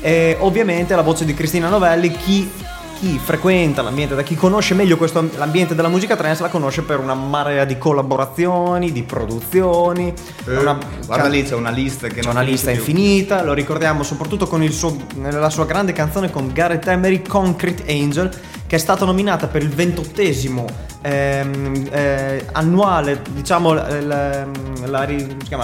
[0.00, 2.50] E ovviamente la voce di Cristina Novelli, chi,
[2.98, 6.98] chi frequenta l'ambiente, da chi conosce meglio questo, l'ambiente della musica trance, la conosce per
[6.98, 10.12] una marea di collaborazioni, di produzioni.
[10.46, 12.78] Eh, una- guarda lì c'è una lista che c'è una lista più.
[12.80, 17.84] infinita, lo ricordiamo soprattutto con il suo, nella sua grande canzone con Gareth Emery, Concrete
[17.92, 18.30] Angel,
[18.66, 20.64] che è stata nominata per il ventottesimo
[21.02, 24.46] ehm, eh, annuale, diciamo, la, la-
[24.86, 25.04] la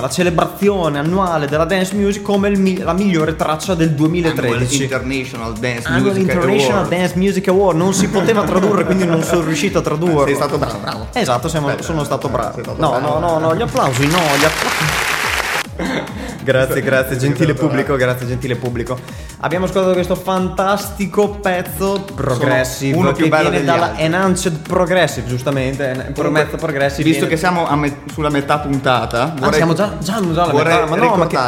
[0.01, 4.83] la celebrazione annuale della dance music come il la migliore traccia del Annual 2013.
[4.83, 6.89] International Dance Annual Music International Award.
[6.91, 10.59] Dance Music Award non si poteva tradurre quindi non sono riuscito a tradurre Sei stato
[10.59, 11.07] bravo, bravo.
[11.13, 13.19] esatto siamo- Beh, sono stato bravo stato no bravo.
[13.19, 16.11] no no no gli applausi no gli applausi
[16.43, 18.99] Grazie, grazie, gentile pubblico, grazie, gentile pubblico.
[19.45, 24.03] Abbiamo ascoltato questo fantastico pezzo Progressive uno più che bello viene dalla altri.
[24.05, 25.89] Enhanced Progressive, giustamente.
[25.91, 27.03] en- Promezzo Progressive.
[27.05, 30.75] Visto viene- che siamo me- sulla metà puntata, Ah, siamo già, già, già alla vorrei
[30.81, 31.39] metà, ma no, ma che,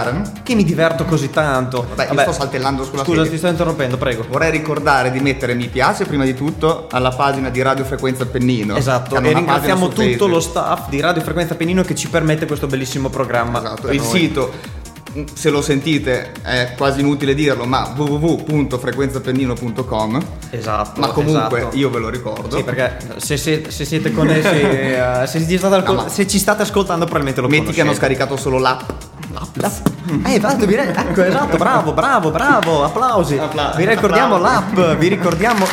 [0.42, 1.86] che mi diverto così tanto.
[1.94, 3.30] Vabbè, io sto saltellando sulla Scusa, serie.
[3.30, 4.24] ti sto interrompendo, prego.
[4.28, 8.76] Vorrei ricordare di mettere mi piace prima di tutto alla pagina di Radio Frequenza Pennino.
[8.76, 13.08] Esatto, e ringraziamo tutto lo staff di Radio Frequenza Pennino che ci permette questo bellissimo
[13.08, 13.58] programma.
[13.58, 14.08] Esatto, il noi.
[14.10, 14.52] sito,
[15.34, 20.22] se lo sentite, è quasi inutile dirlo, ma www.frequenzapennino.com.
[20.50, 21.00] Esatto.
[21.00, 21.76] Ma comunque esatto.
[21.76, 22.56] io ve lo ricordo.
[22.56, 26.62] Sì, perché se, se- se siete connessi, eh, se, ci state, No, se ci state
[26.62, 28.14] ascoltando, probabilmente lo Metti che hanno conoscete.
[28.14, 28.80] scaricato solo l'app.
[30.26, 33.36] Eh, esatto, vi ecco, esatto, bravo, bravo, bravo, applausi.
[33.38, 34.74] Appla- vi ricordiamo applausi.
[34.76, 35.66] l'app, vi ricordiamo.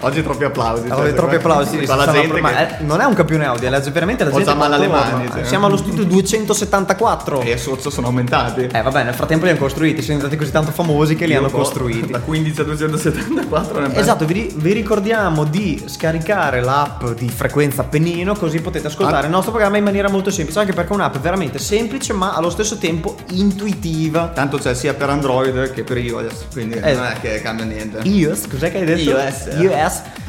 [0.00, 0.84] Oggi troppi applausi.
[0.88, 1.78] Allora, cioè, troppi applausi.
[1.80, 4.54] Si la gente ma che- non è un campione audio, è la- veramente la gente
[4.54, 5.44] male alle mani, cioè.
[5.44, 7.40] Siamo allo studio 274.
[7.40, 8.68] E sozzo sono aumentati.
[8.72, 11.50] Eh vabbè, nel frattempo li hanno costruiti, sono diventati così tanto famosi che li hanno
[11.50, 12.10] costruiti.
[12.18, 18.34] Da 15 a 274 ne Esatto, vi, vi ricordiamo di scaricare l'app di frequenza Pennino
[18.34, 19.26] così potete ascoltare Ah.
[19.26, 22.50] il nostro programma in maniera molto semplice, anche perché è un'app veramente semplice ma allo
[22.50, 24.28] stesso tempo intuitiva.
[24.34, 26.94] Tanto c'è sia per Android che per iOS, quindi Eh.
[26.94, 28.00] non è che cambia niente.
[28.08, 29.10] iOS, cos'è che hai detto?
[29.10, 29.48] iOS.
[29.58, 29.87] iOS.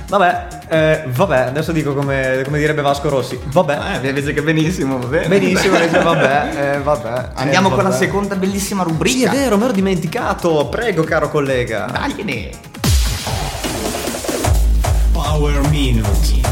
[0.09, 3.39] Vabbè, eh, vabbè, adesso dico come, come direbbe Vasco Rossi.
[3.43, 3.99] Vabbè.
[4.01, 5.27] Eh, invece che benissimo, va bene.
[5.27, 7.29] Benissimo, dice vabbè, eh, vabbè.
[7.35, 8.03] Andiamo eh, con la vabbè.
[8.03, 9.31] seconda bellissima Sì, è rubrica.
[9.31, 10.67] vero, me l'ho dimenticato.
[10.67, 11.85] Prego, caro collega.
[11.91, 12.49] Dagliene.
[15.11, 16.48] Power Minute.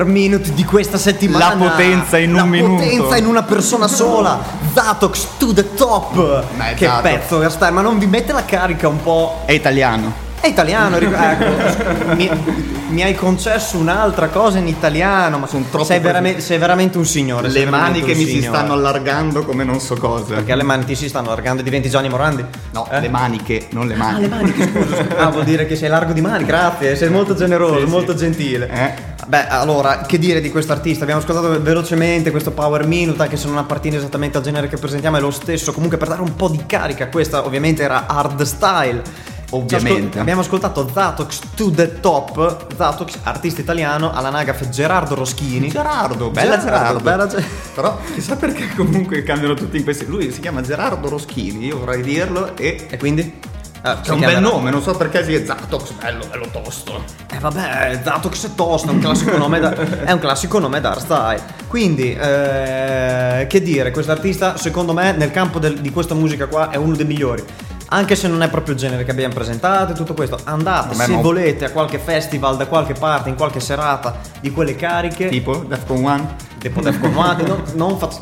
[0.00, 1.54] Power Minute di questa settimana.
[1.54, 2.82] La potenza in un La minuto.
[2.82, 4.38] potenza in una persona sola.
[4.72, 6.44] Zatox to the top.
[6.74, 7.02] Che Zatox.
[7.02, 9.42] pezzo, Gastar, ma non vi mette la carica un po'.
[9.44, 10.28] È italiano.
[10.40, 12.14] È italiano, ecco.
[12.14, 12.30] mi,
[12.88, 17.04] mi hai concesso un'altra cosa in italiano, ma Sono troppo sei, veramente, sei veramente un
[17.04, 17.50] signore.
[17.50, 18.56] Le mani che un mi si signore.
[18.56, 20.36] stanno allargando come non so cosa.
[20.36, 22.42] Perché le mani ti si stanno allargando, diventi Gianni Morandi?
[22.72, 23.00] No, Eh?
[23.00, 24.16] le maniche, non le mani.
[24.16, 25.04] Ah, le maniche, scusa.
[25.20, 27.90] Ah, vuol dire che sei largo di mani, grazie, sei molto generoso, Sì, sì.
[27.90, 28.70] molto gentile.
[28.72, 29.09] Eh?
[29.30, 31.04] Beh, allora, che dire di questo artista?
[31.04, 35.18] Abbiamo ascoltato velocemente questo Power Minute, anche se non appartiene esattamente al genere che presentiamo,
[35.18, 35.72] è lo stesso.
[35.72, 39.00] Comunque, per dare un po' di carica, questa ovviamente era hard style.
[39.50, 40.06] Ovviamente.
[40.06, 42.74] Ascol- abbiamo ascoltato Zatox to the top.
[42.76, 45.68] Zatox, artista italiano, all'anagrafe Gerardo Roschini.
[45.68, 46.98] Gerardo, bella Gerardo.
[46.98, 50.06] bella Ge- Però chissà perché comunque cambiano tutti in questi.
[50.06, 52.84] Lui si chiama Gerardo Roschini, io vorrei dirlo e.
[52.90, 53.38] E quindi?
[53.82, 56.46] Ah, C'è si un chiama- bel nome, non so perché si è Zatox, bello, bello
[56.52, 57.02] tosto.
[57.32, 59.72] Eh vabbè, Zatox è tosto, è un classico nome da,
[60.04, 61.42] è un classico nome da hardstyle.
[61.66, 66.68] Quindi, eh, che dire, questo artista secondo me nel campo del- di questa musica qua
[66.70, 67.42] è uno dei migliori.
[67.92, 71.04] Anche se non è proprio il genere che abbiamo presentato e tutto questo, andate Vabbè,
[71.06, 75.28] se ma- volete a qualche festival, da qualche parte, in qualche serata di quelle cariche.
[75.28, 76.36] Tipo Defcon 1.
[76.58, 78.20] Tipo Defcon 1, non, non faccio-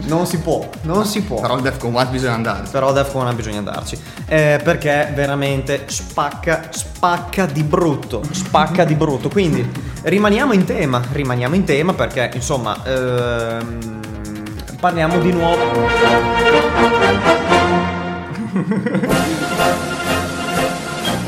[0.00, 1.40] non si può, non si può.
[1.40, 2.68] Però il Defcon 1 bisogna andare.
[2.70, 3.98] Però Defcon 1 bisogna andarci.
[4.26, 8.22] Eh, perché veramente spacca, spacca di brutto.
[8.30, 9.28] Spacca di brutto.
[9.28, 9.68] Quindi
[10.02, 11.02] rimaniamo in tema.
[11.10, 14.00] Rimaniamo in tema perché, insomma, ehm,
[14.80, 15.60] parliamo di nuovo.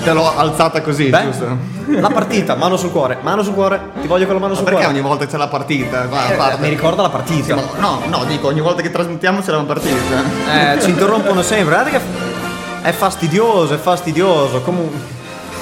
[0.04, 1.46] Te l'ho alzata così, Beh, giusto?
[1.86, 3.80] la partita, mano sul cuore, mano sul cuore.
[4.02, 4.94] Ti voglio con la mano Ma sul perché cuore.
[4.98, 6.06] ogni volta c'è la partita?
[6.08, 7.44] Va, Eh, parte- mi ricorda la partita.
[7.44, 10.74] Sì, ma- No, no, dico, ogni volta che trasmettiamo c'è la partita.
[10.74, 11.72] Eh, ci interrompono sempre.
[11.74, 12.00] Guardate che
[12.82, 14.60] è fastidioso, è fastidioso.
[14.60, 14.98] Comunque,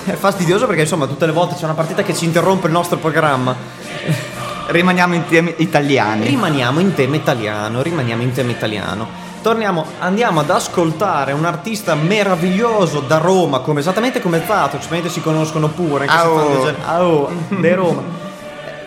[0.07, 2.97] è fastidioso perché insomma tutte le volte c'è una partita che ci interrompe il nostro
[2.99, 3.55] programma.
[4.67, 6.27] Rimaniamo in temi italiani.
[6.27, 9.07] Rimaniamo in tema italiano, rimaniamo in tema italiano.
[9.43, 15.21] Torniamo, andiamo ad ascoltare un artista meraviglioso da Roma, come, esattamente come Zato, ovviamente si
[15.21, 16.07] conoscono pure.
[16.07, 16.97] anche se fanno.
[17.03, 17.29] Au,
[17.61, 18.03] di Roma.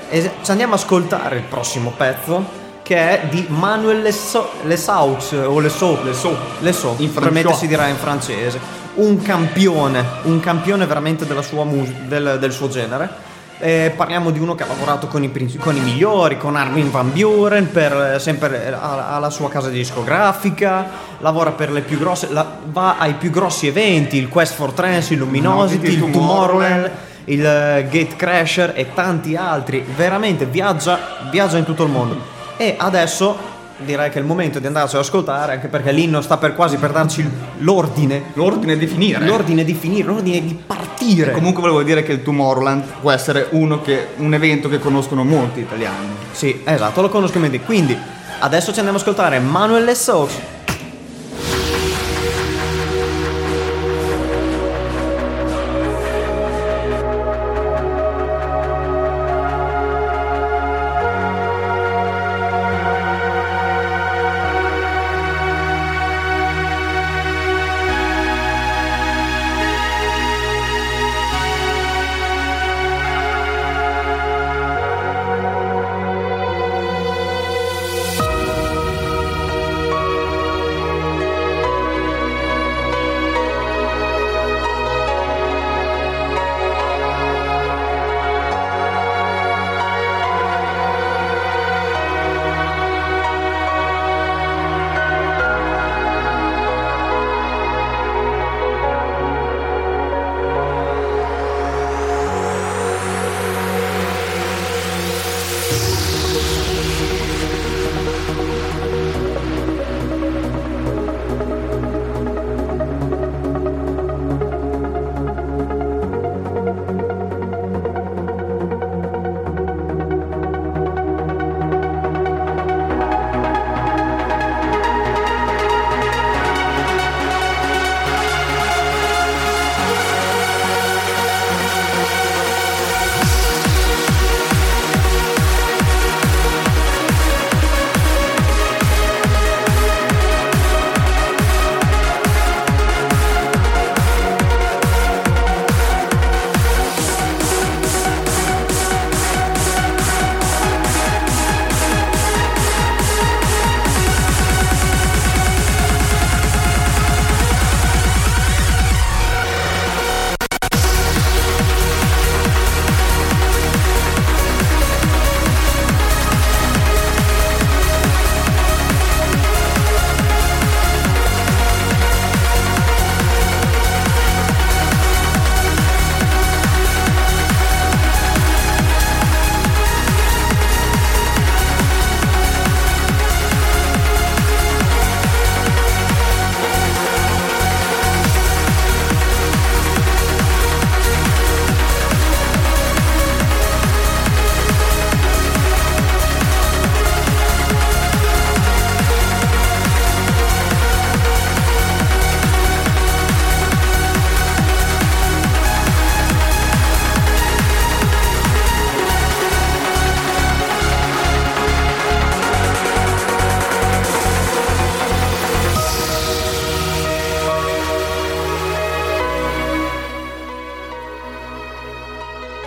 [0.10, 5.60] Eh, ci andiamo ad ascoltare il prossimo pezzo che è di Manuel Lesaux Lesaux, o
[5.60, 6.38] Lesaux Lesaux.
[6.60, 8.60] Lesaux In probabilmente si dirà in francese
[8.96, 14.40] un campione un campione veramente della sua mus- del, del suo genere Eh, parliamo di
[14.40, 18.18] uno che ha lavorato con i, princi- con i migliori, con Armin Van Buren, per,
[18.20, 20.86] sempre eh, ha, ha la sua casa discografica,
[21.20, 25.14] lavora per le più grosse, la- va ai più grossi eventi, il Quest for Trance,
[25.14, 26.92] il Luminosity, il Tomorrowland,
[27.26, 29.86] il eh, Gate Crasher e tanti altri.
[29.96, 31.00] Veramente viaggia,
[31.32, 32.18] viaggia in tutto il mondo.
[32.58, 33.38] E adesso
[33.78, 36.78] direi che è il momento di andarci ad ascoltare, anche perché l'inno sta per quasi
[36.78, 38.24] per darci l'ordine.
[38.34, 39.26] L'ordine di finire.
[39.26, 41.32] L'ordine di finire, l'ordine di partire.
[41.32, 45.60] Comunque volevo dire che il Tomorrowland può essere uno che, un evento che conoscono molti
[45.60, 46.08] italiani.
[46.32, 47.62] Sì, esatto, lo conosco bene.
[47.62, 47.98] Quindi
[48.40, 50.32] adesso ci andiamo ad ascoltare Manuel Lesaux.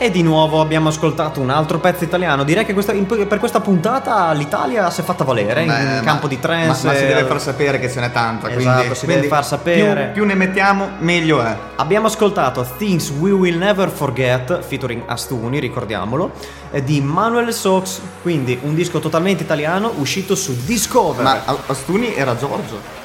[0.08, 2.42] E di nuovo abbiamo ascoltato un altro pezzo italiano.
[2.42, 6.22] Direi che questa- in- per questa puntata l'Italia si è fatta valere in Beh, campo
[6.22, 6.86] ma- di trance.
[6.86, 8.48] Ma, ma si deve far sapere che ce n'è tanta.
[8.48, 10.04] Esatto, quindi, si deve quindi far sapere.
[10.04, 11.54] Più, più ne mettiamo, meglio è.
[11.76, 16.30] Abbiamo ascoltato Things We Will Never Forget, featuring Astuni, ricordiamolo,
[16.70, 21.22] eh, di Manuel Sox, quindi un disco totalmente italiano uscito su Discover.
[21.22, 22.96] Ma Astuni era Giorgio.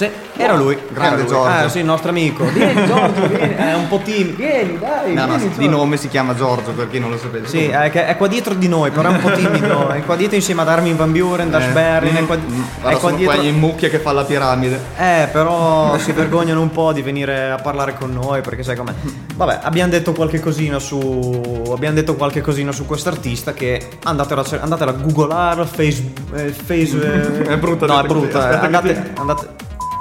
[0.00, 0.78] Sì, era lui.
[0.92, 1.26] Grande era lui.
[1.28, 1.44] Giorgio.
[1.64, 2.44] Ah, sì, il nostro amico.
[2.48, 3.54] Vieni Giorgio, vieni.
[3.54, 4.36] È un po' timido.
[4.36, 5.12] Vieni, dai.
[5.12, 5.70] No, no, vieni, di Giorgio.
[5.76, 7.48] nome si chiama Giorgio per chi non lo sapesse.
[7.48, 9.88] Sì, è, è qua dietro di noi, però è un po' timido.
[10.00, 12.16] È qua dietro insieme ad Armin Van Buren, Dash Eh, Berlin.
[12.16, 13.42] È mm, qua, mm, è guarda, qua sono dietro.
[13.42, 14.80] in mucchia che fa la piramide.
[14.96, 18.92] Eh, però si vergognano un po' di venire a parlare con noi perché sai com'è.
[19.34, 21.62] Vabbè, abbiamo detto qualche cosina su.
[21.70, 26.12] Abbiamo detto qualche cosina su quest'artista che andatelo a, cer- andatelo a googolare, face.
[26.34, 28.50] eh, face eh, È brutta No, è brutta.
[28.60, 28.64] eh.
[28.64, 29.48] Andate, andate.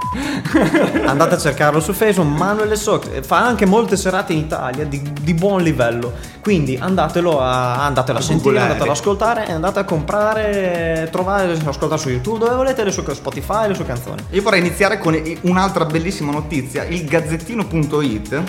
[1.05, 5.33] Andate a cercarlo su Facebook, Manuel Sox fa anche molte serate in Italia di, di
[5.33, 6.13] buon livello.
[6.41, 8.71] Quindi andatelo a, andatelo a sentire, googolare.
[8.71, 13.03] andatelo ad ascoltare e andate a comprare, trovare, ascoltare su YouTube dove volete le sue
[13.13, 14.23] Spotify, le sue canzoni.
[14.31, 16.85] Io vorrei iniziare con un'altra bellissima notizia.
[16.85, 18.41] Il gazzettino.it,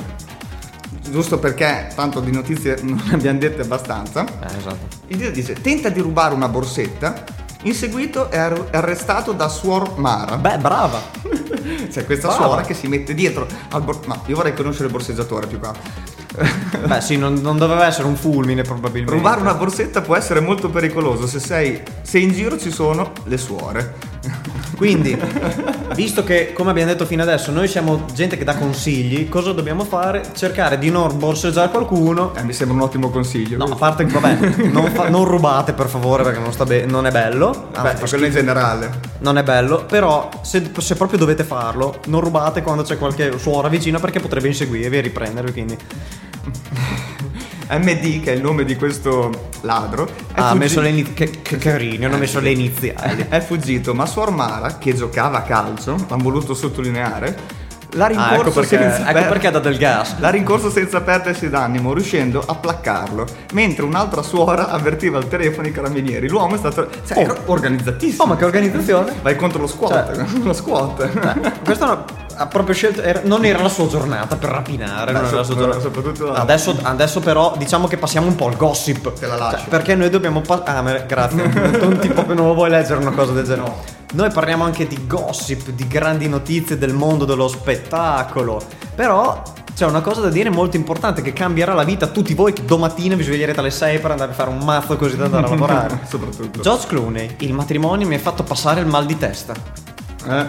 [1.11, 4.25] giusto perché tanto di notizie non ne abbiamo dette abbastanza.
[4.25, 4.99] Eh, esatto.
[5.09, 9.99] Il titolo dice: Tenta di rubare una borsetta, In seguito è ar- arrestato da Suor
[9.99, 10.39] Mara.
[10.39, 11.01] Beh, brava.
[11.91, 12.45] Cioè, questa Brava.
[12.45, 15.73] suora che si mette dietro al bor- Ma io vorrei conoscere il borseggiatore più qua.
[16.87, 19.15] Beh, sì, non, non doveva essere un fulmine probabilmente.
[19.15, 21.83] Rubare una borsetta può essere molto pericoloso se sei.
[22.03, 23.95] se in giro ci sono le suore.
[24.81, 25.14] Quindi,
[25.95, 29.85] visto che, come abbiamo detto fino adesso, noi siamo gente che dà consigli, cosa dobbiamo
[29.85, 30.22] fare?
[30.35, 32.35] Cercare di non borseggiare qualcuno.
[32.35, 33.59] Eh, mi sembra un ottimo consiglio.
[33.59, 36.87] No, a parte che, vabbè, non, fa- non rubate per favore perché non, sta be-
[36.87, 37.68] non è bello.
[37.74, 38.91] Ah, Beh, quello in generale.
[39.18, 43.68] non è bello, però se, se proprio dovete farlo, non rubate quando c'è qualche suora
[43.68, 45.76] vicina perché potrebbe inseguirvi e riprendervi, quindi...
[47.79, 51.14] MD, che è il nome di questo ladro, Ah, ha fuggi- messo le iniziali.
[51.14, 53.27] Che, che carini, hanno messo le iniziali.
[53.29, 57.37] è fuggito, ma Suor Mara, che giocava a calcio, l'hanno voluto sottolineare,
[57.95, 60.18] l'ha rincorso, Ah, ecco perché, senza ecco per- perché ha dato il gas.
[60.18, 65.73] L'ha rincorso senza perdersi d'animo, riuscendo a placcarlo, mentre un'altra suora avvertiva al telefono i
[65.73, 66.29] carabinieri.
[66.29, 67.37] L'uomo è stato cioè, Oh.
[67.53, 68.23] organizzatissimo.
[68.23, 69.12] Oh, ma che organizzazione!
[69.23, 70.25] Vai contro lo squat, Cioè.
[70.43, 71.01] lo squat.
[71.03, 72.05] Eh, Questa è una-
[72.41, 73.03] ha proprio scelto.
[73.03, 75.12] era- non era la sua giornata per rapinare.
[75.12, 75.80] Beh, non era la sua giornata.
[75.80, 79.12] soprattutto- Adesso, adesso, però, diciamo che passiamo un po' al gossip.
[79.12, 79.59] Te la lascio.
[79.59, 80.41] Cioè, perché noi dobbiamo.
[80.41, 81.43] pa- ah, grazie.
[81.78, 83.99] non ti proprio non vuoi leggere una cosa del genere.
[84.12, 88.61] Noi parliamo anche di gossip, di grandi notizie del mondo dello spettacolo.
[88.95, 89.43] Però.
[89.72, 92.66] C'è una cosa da dire molto importante che cambierà la vita a tutti voi che
[92.66, 95.49] domattina vi sveglierete alle 6 per andare a fare un mazzo così da andare a
[95.49, 96.01] lavorare.
[96.07, 96.61] Soprattutto.
[96.61, 99.55] George Clooney, il matrimonio mi ha fatto passare il mal di testa.
[100.28, 100.47] Eh.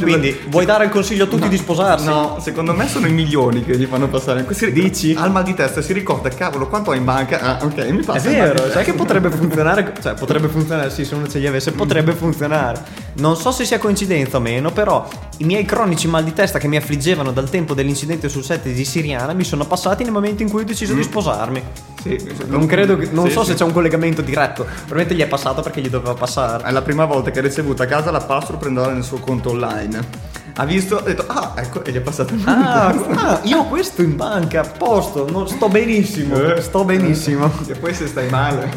[0.00, 2.06] Quindi, vuoi dare il consiglio a tutti di sposarsi?
[2.06, 4.46] No, secondo me sono i milioni che gli fanno passare.
[4.50, 5.14] Si- Dici?
[5.16, 7.40] Al mal di testa si ricorda, cavolo, quanto ho in banca?
[7.40, 9.92] Ah, ok, mi È passa di vero, sai che potrebbe funzionare?
[10.00, 12.80] Cioè, potrebbe funzionare, sì, se uno ce li avesse, potrebbe funzionare.
[13.14, 15.06] Non so se sia coincidenza o meno, però
[15.38, 18.84] i miei cronici mal di testa che mi affliggevano dal tempo dell'incidente sul set di
[18.84, 21.62] Siriana mi sono passati nel momento in cui ho deciso di sposarmi.
[22.00, 23.50] Sì, Non credo che, non sì, so sì.
[23.50, 24.64] se c'è un collegamento diretto.
[24.64, 26.64] Probabilmente gli è passato perché gli doveva passare.
[26.64, 29.18] È la prima volta che ha ricevuto a casa la password per andare nel suo
[29.30, 30.28] conto online.
[30.56, 33.64] Ha visto, ha detto, ah, ecco, e gli è passato il Ah, ah, io ho
[33.66, 36.60] questo in banca, a posto, non- sto benissimo, Eh.
[36.60, 37.50] sto benissimo.
[37.68, 38.68] E poi se stai male.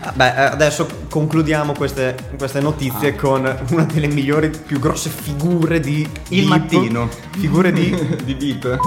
[0.00, 5.78] Ah, Beh, eh, adesso concludiamo queste, queste notizie con una delle migliori, più grosse figure
[5.80, 6.00] di
[6.30, 6.48] Il beep.
[6.48, 7.08] mattino.
[7.38, 7.94] Figure di.
[8.24, 8.78] di beep.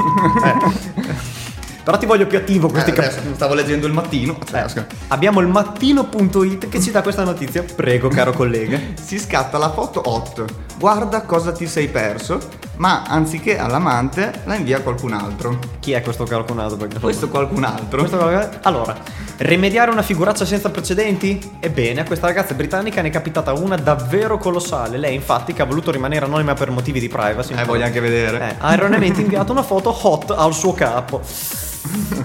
[1.83, 4.37] Però ti voglio più attivo questi Eh, cap- stavo leggendo il mattino.
[4.53, 4.65] Eh,
[5.07, 7.63] abbiamo il mattino.it che ci dà questa notizia.
[7.63, 8.77] Prego, caro collega.
[9.01, 10.43] Si scatta la foto hot.
[10.79, 12.39] Guarda cosa ti sei perso,
[12.77, 15.59] ma anziché all'amante la invia a qualcun altro.
[15.81, 16.77] Chi è questo calcolato?
[16.77, 17.99] Perché Questo qualcun altro.
[17.99, 18.95] Questo qualcosa- Allora,
[19.39, 21.57] rimediare una figuraccia senza precedenti?
[21.59, 24.97] Ebbene, a questa ragazza britannica ne è capitata una davvero colossale.
[24.97, 28.51] Lei, infatti, che ha voluto rimanere anonima per motivi di privacy, Eh, voglio anche vedere.
[28.51, 31.19] eh, ha erroneamente inviato una foto hot al suo capo,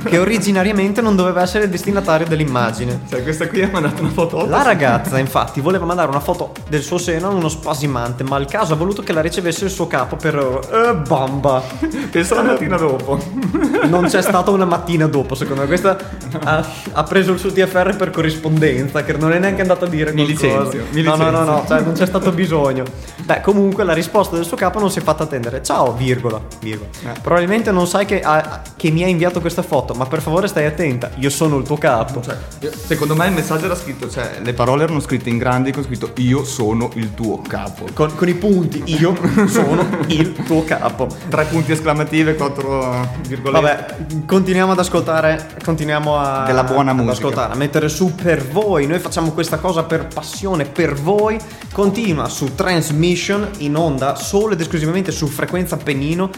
[0.04, 3.00] che originariamente non doveva essere il destinatario dell'immagine.
[3.08, 4.46] Cioè, questa qui ha mandato una foto.
[4.46, 8.46] La ragazza, infatti, voleva mandare una foto del suo seno a uno spasimante, ma il
[8.46, 10.34] caso ha voluto che la ricevesse il suo capo per.
[10.36, 11.62] Eh, bamba!
[12.10, 13.18] Pensa la mattina dopo.
[13.84, 15.66] Non c'è stata una mattina dopo, secondo me.
[15.66, 15.96] Questa
[16.44, 20.12] ha, ha preso il suo TFR per corrispondenza, che non è neanche andata a dire
[20.12, 20.46] Mi qualcosa.
[20.70, 21.52] licenzio, mi no, no, no, licenzio.
[21.52, 22.84] no, cioè non c'è stato bisogno.
[23.24, 25.62] Beh, comunque la risposta del suo capo non si è fatta attendere.
[25.62, 26.88] Ciao, virgola, virgola.
[27.04, 27.20] Eh.
[27.20, 30.66] Probabilmente non sai che, ha- che mi ha inviato questa foto, ma per favore stai
[30.66, 32.20] attenta, io sono il tuo capo.
[32.20, 35.72] Cioè, io- secondo me il messaggio era scritto, cioè, le parole erano scritte in grandi
[35.72, 37.86] con scritto io sono il tuo capo.
[37.92, 39.14] Con, con i punti, io
[39.46, 41.06] sono il tuo capo.
[41.28, 43.66] Tre punti esclamativi, quattro virgolette.
[43.66, 47.12] Vabbè, continuiamo ad ascoltare, continuiamo a, Della buona ad musica.
[47.14, 48.86] ascoltare, a mettere su per voi.
[48.86, 51.38] Noi facciamo questa cosa per passione, per voi.
[51.72, 56.30] Continua su Transmission in onda solo ed esclusivamente su frequenza Pennino.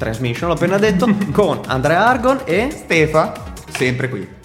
[0.00, 4.39] Transmission, l'ho appena detto, con Andrea Argon e Stefa, sempre qui.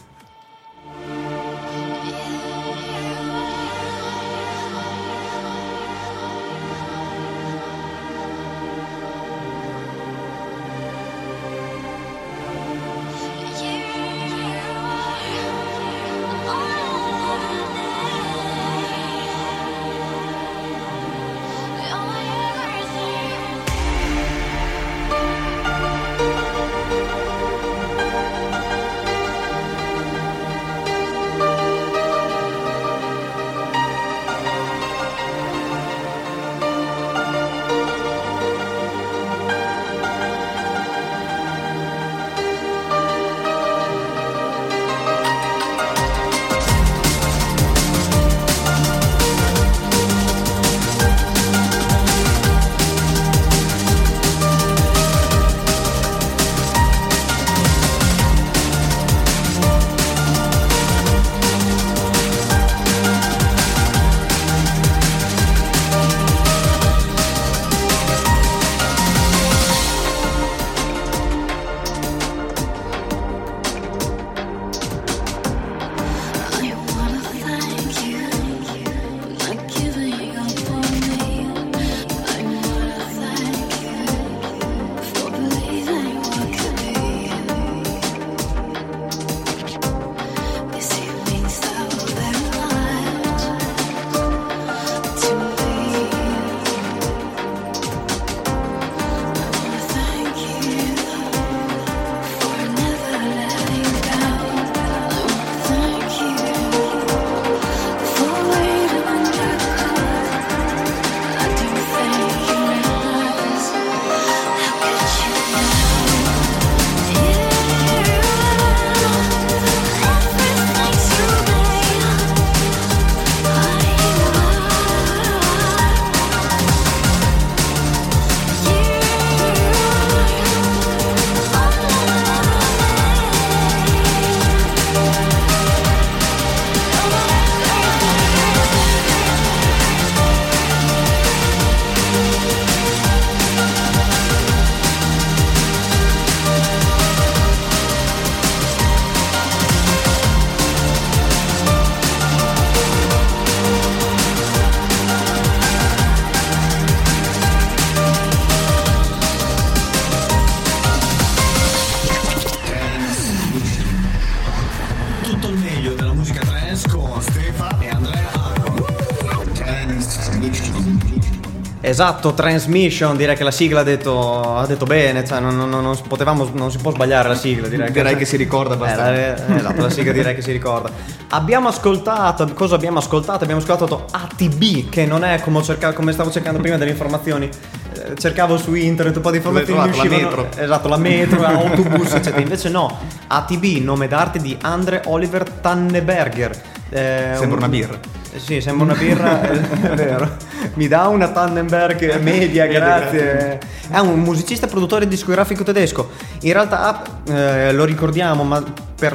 [171.95, 175.95] Esatto, Transmission, direi che la sigla ha detto, ha detto bene, cioè non, non- non
[175.95, 179.11] si potevamo- non si può sbagliare la sigla, direi, Direi che si ricorda Eh, abbastanza.
[179.11, 179.15] la-
[179.53, 180.89] eh, esatto, la sigla direi che si ricorda.
[181.29, 183.43] Abbiamo ascoltato, cosa abbiamo ascoltato?
[183.45, 187.45] Abbiamo ascoltato ATB, che non è come, cerca- come stavo cercando prima delle informazioni.
[187.93, 189.79] Eh, cercavo su internet un po' di informazioni.
[189.79, 190.47] Mi la uscivano- metro.
[190.61, 192.41] Esatto, la metro, autobus, eccetera.
[192.41, 192.93] Invece no,
[193.27, 196.51] ATB, nome d'arte di Andre Oliver Tanneberger.
[196.89, 197.97] Eh, Sembra un- una birra.
[198.35, 199.49] Eh, Sì, sembra una birra, è
[199.91, 200.35] è vero.
[200.75, 203.59] Mi dà una Tannenberg media, grazie.
[203.89, 206.09] È un musicista e produttore discografico tedesco.
[206.41, 208.63] In realtà eh, lo ricordiamo, ma
[208.95, 209.13] per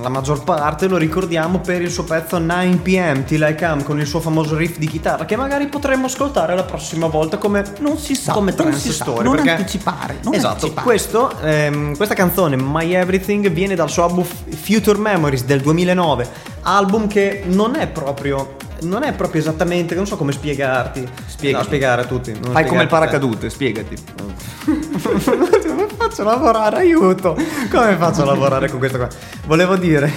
[0.00, 4.00] la maggior parte lo ricordiamo per il suo pezzo 9 pm Till I Come con
[4.00, 7.98] il suo famoso riff di chitarra che magari potremmo ascoltare la prossima volta come Non
[7.98, 9.04] si sa, come non trance si sa.
[9.04, 10.86] story, Non perché- anticipare, non esatto, anticipare.
[10.86, 16.26] questo, ehm, questa canzone My Everything viene dal suo album Future Memories del 2009,
[16.62, 18.33] album che non è proprio
[18.82, 21.06] non è proprio esattamente, non so come spiegarti.
[21.26, 21.62] Spiegati.
[21.62, 22.34] No, spiegare a tutti.
[22.50, 23.96] Fai come il paracadute, spiegati.
[24.64, 26.76] come faccio a lavorare?
[26.78, 27.36] Aiuto!
[27.70, 29.08] Come faccio a lavorare con questo qua?
[29.46, 30.12] Volevo dire,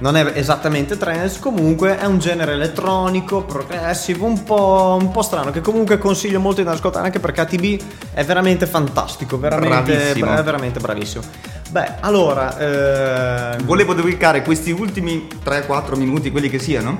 [0.00, 5.50] non è esattamente trance, comunque è un genere elettronico, progressive, un po', un po' strano,
[5.50, 7.80] che comunque consiglio molto di ascoltare anche perché ATB
[8.14, 10.36] è veramente fantastico, veramente, Bravissimo.
[10.36, 11.24] è veramente bravissimo.
[11.70, 16.98] Beh, allora, eh, Volevo dedicare questi ultimi 3-4 minuti, quelli che siano,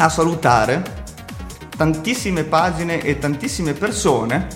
[0.00, 1.04] a salutare
[1.76, 4.48] tantissime pagine e tantissime persone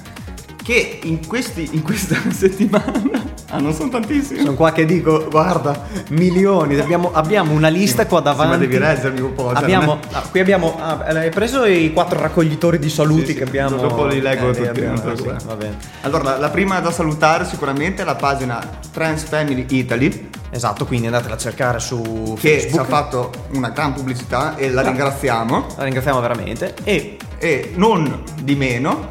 [0.65, 3.33] che in, questi, in questa settimana...
[3.51, 4.41] Ah, non sono tantissime.
[4.41, 8.59] sono qua che dico, guarda, milioni, abbiamo, abbiamo una lista qua Sì, ma davanti.
[8.67, 9.49] devi reggermi un po'.
[9.53, 13.35] cioè, Abbiamo, ah, qui abbiamo, ah, hai preso i quattro raccoglitori di saluti Sì, sì,
[13.35, 13.77] che abbiamo.
[13.77, 15.77] dopo li leggo li tutti, abbiamo, te sì, va bene.
[16.01, 18.59] Allora, la, la prima da salutare sicuramente è la pagina
[18.91, 22.81] Trans Family Italy, Esatto, quindi andatela a cercare su che ci Facebook.
[22.81, 25.67] ha fatto una gran pubblicità e la ringraziamo.
[25.77, 26.75] La ringraziamo veramente.
[26.85, 29.09] E E non di meno,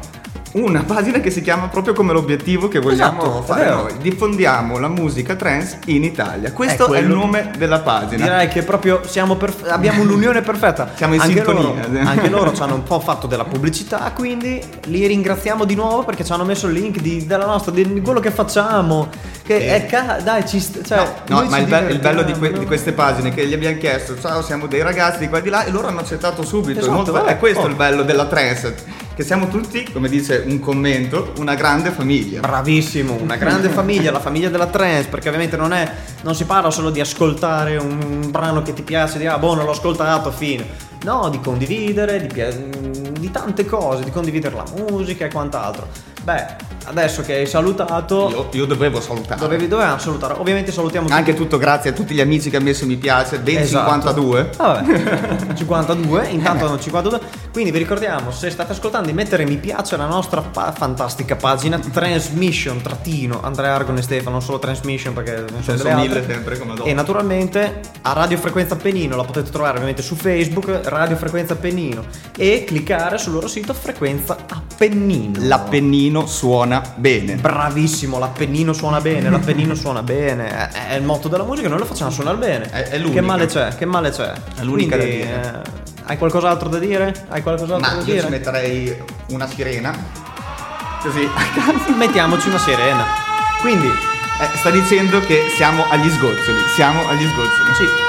[0.54, 3.92] una pagina che si chiama proprio come l'obiettivo che vogliamo Esatto, è fare noi.
[3.98, 6.52] Diffondiamo la musica trance in Italia.
[6.52, 7.14] Questo è, il quello.
[7.20, 8.22] nome della pagina.
[8.22, 10.92] direi che proprio siamo perf- abbiamo un'unione perfetta.
[10.96, 11.86] Siamo in anche sintonia.
[11.88, 16.04] Loro, anche loro ci hanno un po' fatto della pubblicità, quindi li ringraziamo di nuovo
[16.04, 19.08] perché ci hanno messo il link di, della nostra, di, quello che facciamo.
[19.44, 19.66] Che Sì.
[19.66, 22.52] è ca- dai, ci st- cioè, No, noi ma il, be- il bello di, que-
[22.58, 25.42] di queste pagine è che gli abbiamo chiesto, ciao, siamo dei ragazzi di qua e
[25.42, 26.78] di là, e loro hanno accettato subito.
[26.78, 27.66] Esatto, Molto- è questo Oh.
[27.66, 28.74] il bello della trance,
[29.14, 32.40] che siamo tutti, come dice un commento, una grande famiglia.
[32.40, 35.90] Bravissimo, una grande famiglia, la famiglia della trance, perché ovviamente non è
[36.22, 39.64] non si parla solo di ascoltare un brano che ti piace, di ah boh non
[39.64, 40.92] l'ho ascoltato, fine.
[41.04, 45.86] No, di condividere, di, di tante cose, di condividere la musica e quant'altro.
[46.24, 46.46] Beh,
[46.86, 49.38] adesso che hai salutato, Io, io dovevo salutare.
[49.38, 50.34] dovevi, dovevamo salutare.
[50.38, 51.18] Ovviamente salutiamo tutti.
[51.18, 53.90] Anche tutto grazie a tutti gli amici che hanno messo mi piace, ben Esatto.
[53.90, 54.50] 52.
[54.56, 57.20] Ah, Vabbè, 52, intanto hanno 52.
[57.52, 61.78] Quindi vi ricordiamo, se state ascoltando, di mettere mi piace alla nostra pa- fantastica pagina
[61.78, 66.58] Transmission trattino Andrea Argon e Stefano, non solo Transmission perché non Ce sono mille sempre
[66.58, 66.88] come dopo.
[66.88, 72.02] E naturalmente a Radio Frequenza Pennino la potete trovare ovviamente su Facebook, Radio Frequenza Pennino
[72.36, 75.32] e cliccare sul loro sito Frequenza Appennino.
[75.46, 77.34] L'Appennino suona bene.
[77.34, 81.84] Bravissimo, l'Appennino suona bene, l'Appennino suona bene, è, è il motto della musica, noi lo
[81.84, 82.70] facciamo suonare bene.
[82.70, 83.20] È- è l'unica.
[83.20, 83.74] Che male c'è?
[83.76, 84.32] Che male c'è?
[84.56, 85.62] È l'unica Quindi, da dire.
[85.64, 85.70] eh,
[86.06, 87.26] hai qualcos'altro da dire?
[87.28, 88.20] Hai qualcos'altro Ma da io dire?
[88.20, 88.96] ci metterei
[89.28, 89.94] una sirena.
[91.02, 91.28] Così.
[91.98, 93.04] Mettiamoci una sirena.
[93.60, 96.58] Quindi, Eh, sta dicendo che siamo agli sgoccioli.
[96.74, 97.74] Siamo agli sgoccioli.
[97.76, 98.02] sì.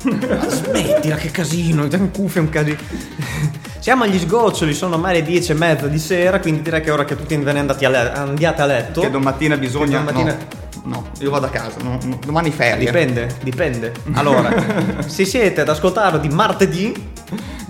[0.48, 2.78] Smettila, che casino, è un cuffia, un casino.
[3.80, 6.92] Siamo agli sgoccioli, sono ormai le dieci e mezza di sera, quindi direi che è
[6.92, 9.00] ora che tutti ve ne andate a le- andiate a letto.
[9.00, 10.04] Che domattina bisogna.
[10.04, 10.36] Che domattina-
[10.82, 11.76] No, no, io vado a casa.
[11.82, 12.84] no, no, domani ferie.
[12.86, 13.92] Dipende, dipende.
[14.14, 14.52] Allora,
[15.06, 16.92] se siete ad ascoltarlo di martedì,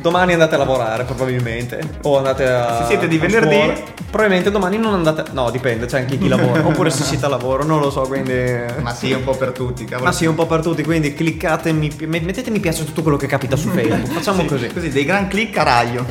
[0.01, 1.81] domani andate a lavorare probabilmente.
[2.03, 2.79] O andate a.
[2.81, 3.73] Se siete di venerdì- scuola.
[4.11, 5.25] probabilmente domani non andate.
[5.33, 6.65] No, dipende, c'è anche chi lavora.
[6.67, 8.33] Oppure se siete a lavoro, non lo so, quindi.
[8.81, 9.85] Ma sì, un po' per tutti.
[9.85, 10.09] Cavolo.
[10.09, 13.27] Ma sì, un po' per tutti, quindi cliccate, mi- mettete mi piace tutto quello che
[13.27, 14.11] capita su Facebook.
[14.13, 14.67] Facciamo Sì, così.
[14.73, 16.05] Così, dei gran click a raglio.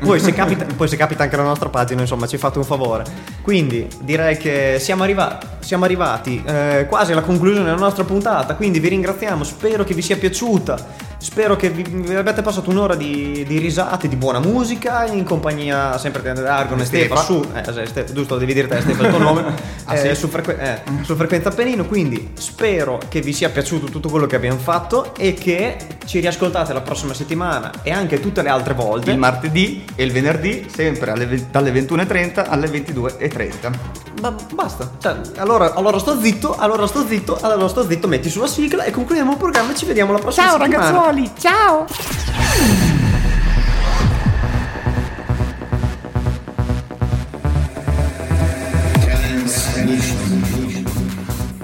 [0.00, 3.04] Poi se, capita, poi se capita anche la nostra pagina, insomma, ci fate un favore.
[3.42, 8.54] Quindi direi che siamo, arriva- siamo arrivati eh, quasi alla conclusione della nostra puntata.
[8.54, 11.10] Quindi vi ringraziamo, spero che vi sia piaciuta.
[11.22, 15.96] Spero che vi, vi abbiate passato un'ora di, di risate, di buona musica, in compagnia
[15.96, 17.14] sempre di Argon e Stefa.
[17.14, 17.44] Stefa su.
[17.54, 19.70] Eh, sì, Ste- giusto, devi dire te, Stefa, il tuo nome.
[19.84, 20.20] Ah, eh, sì?
[20.20, 21.84] su, frequ- eh, su Frequenza Appennino.
[21.86, 26.72] Quindi spero che vi sia piaciuto tutto quello che abbiamo fatto e che ci riascoltate
[26.72, 29.10] la prossima settimana e anche tutte le altre volte.
[29.10, 33.72] Il martedì e il venerdì, sempre alle dalle 21.30 alle 22.30.
[34.20, 34.88] Ma basta.
[35.00, 38.92] Cioè, allora, allora sto zitto, allora sto zitto, allora sto zitto, metti sulla sigla e
[38.92, 40.84] concludiamo il programma e ci vediamo la prossima Ciao settimana.
[40.90, 41.86] ragazzuoli, Bartoli, ciao!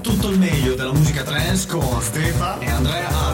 [0.01, 3.28] Tutto il meglio della musica trance con Stefano e Andrea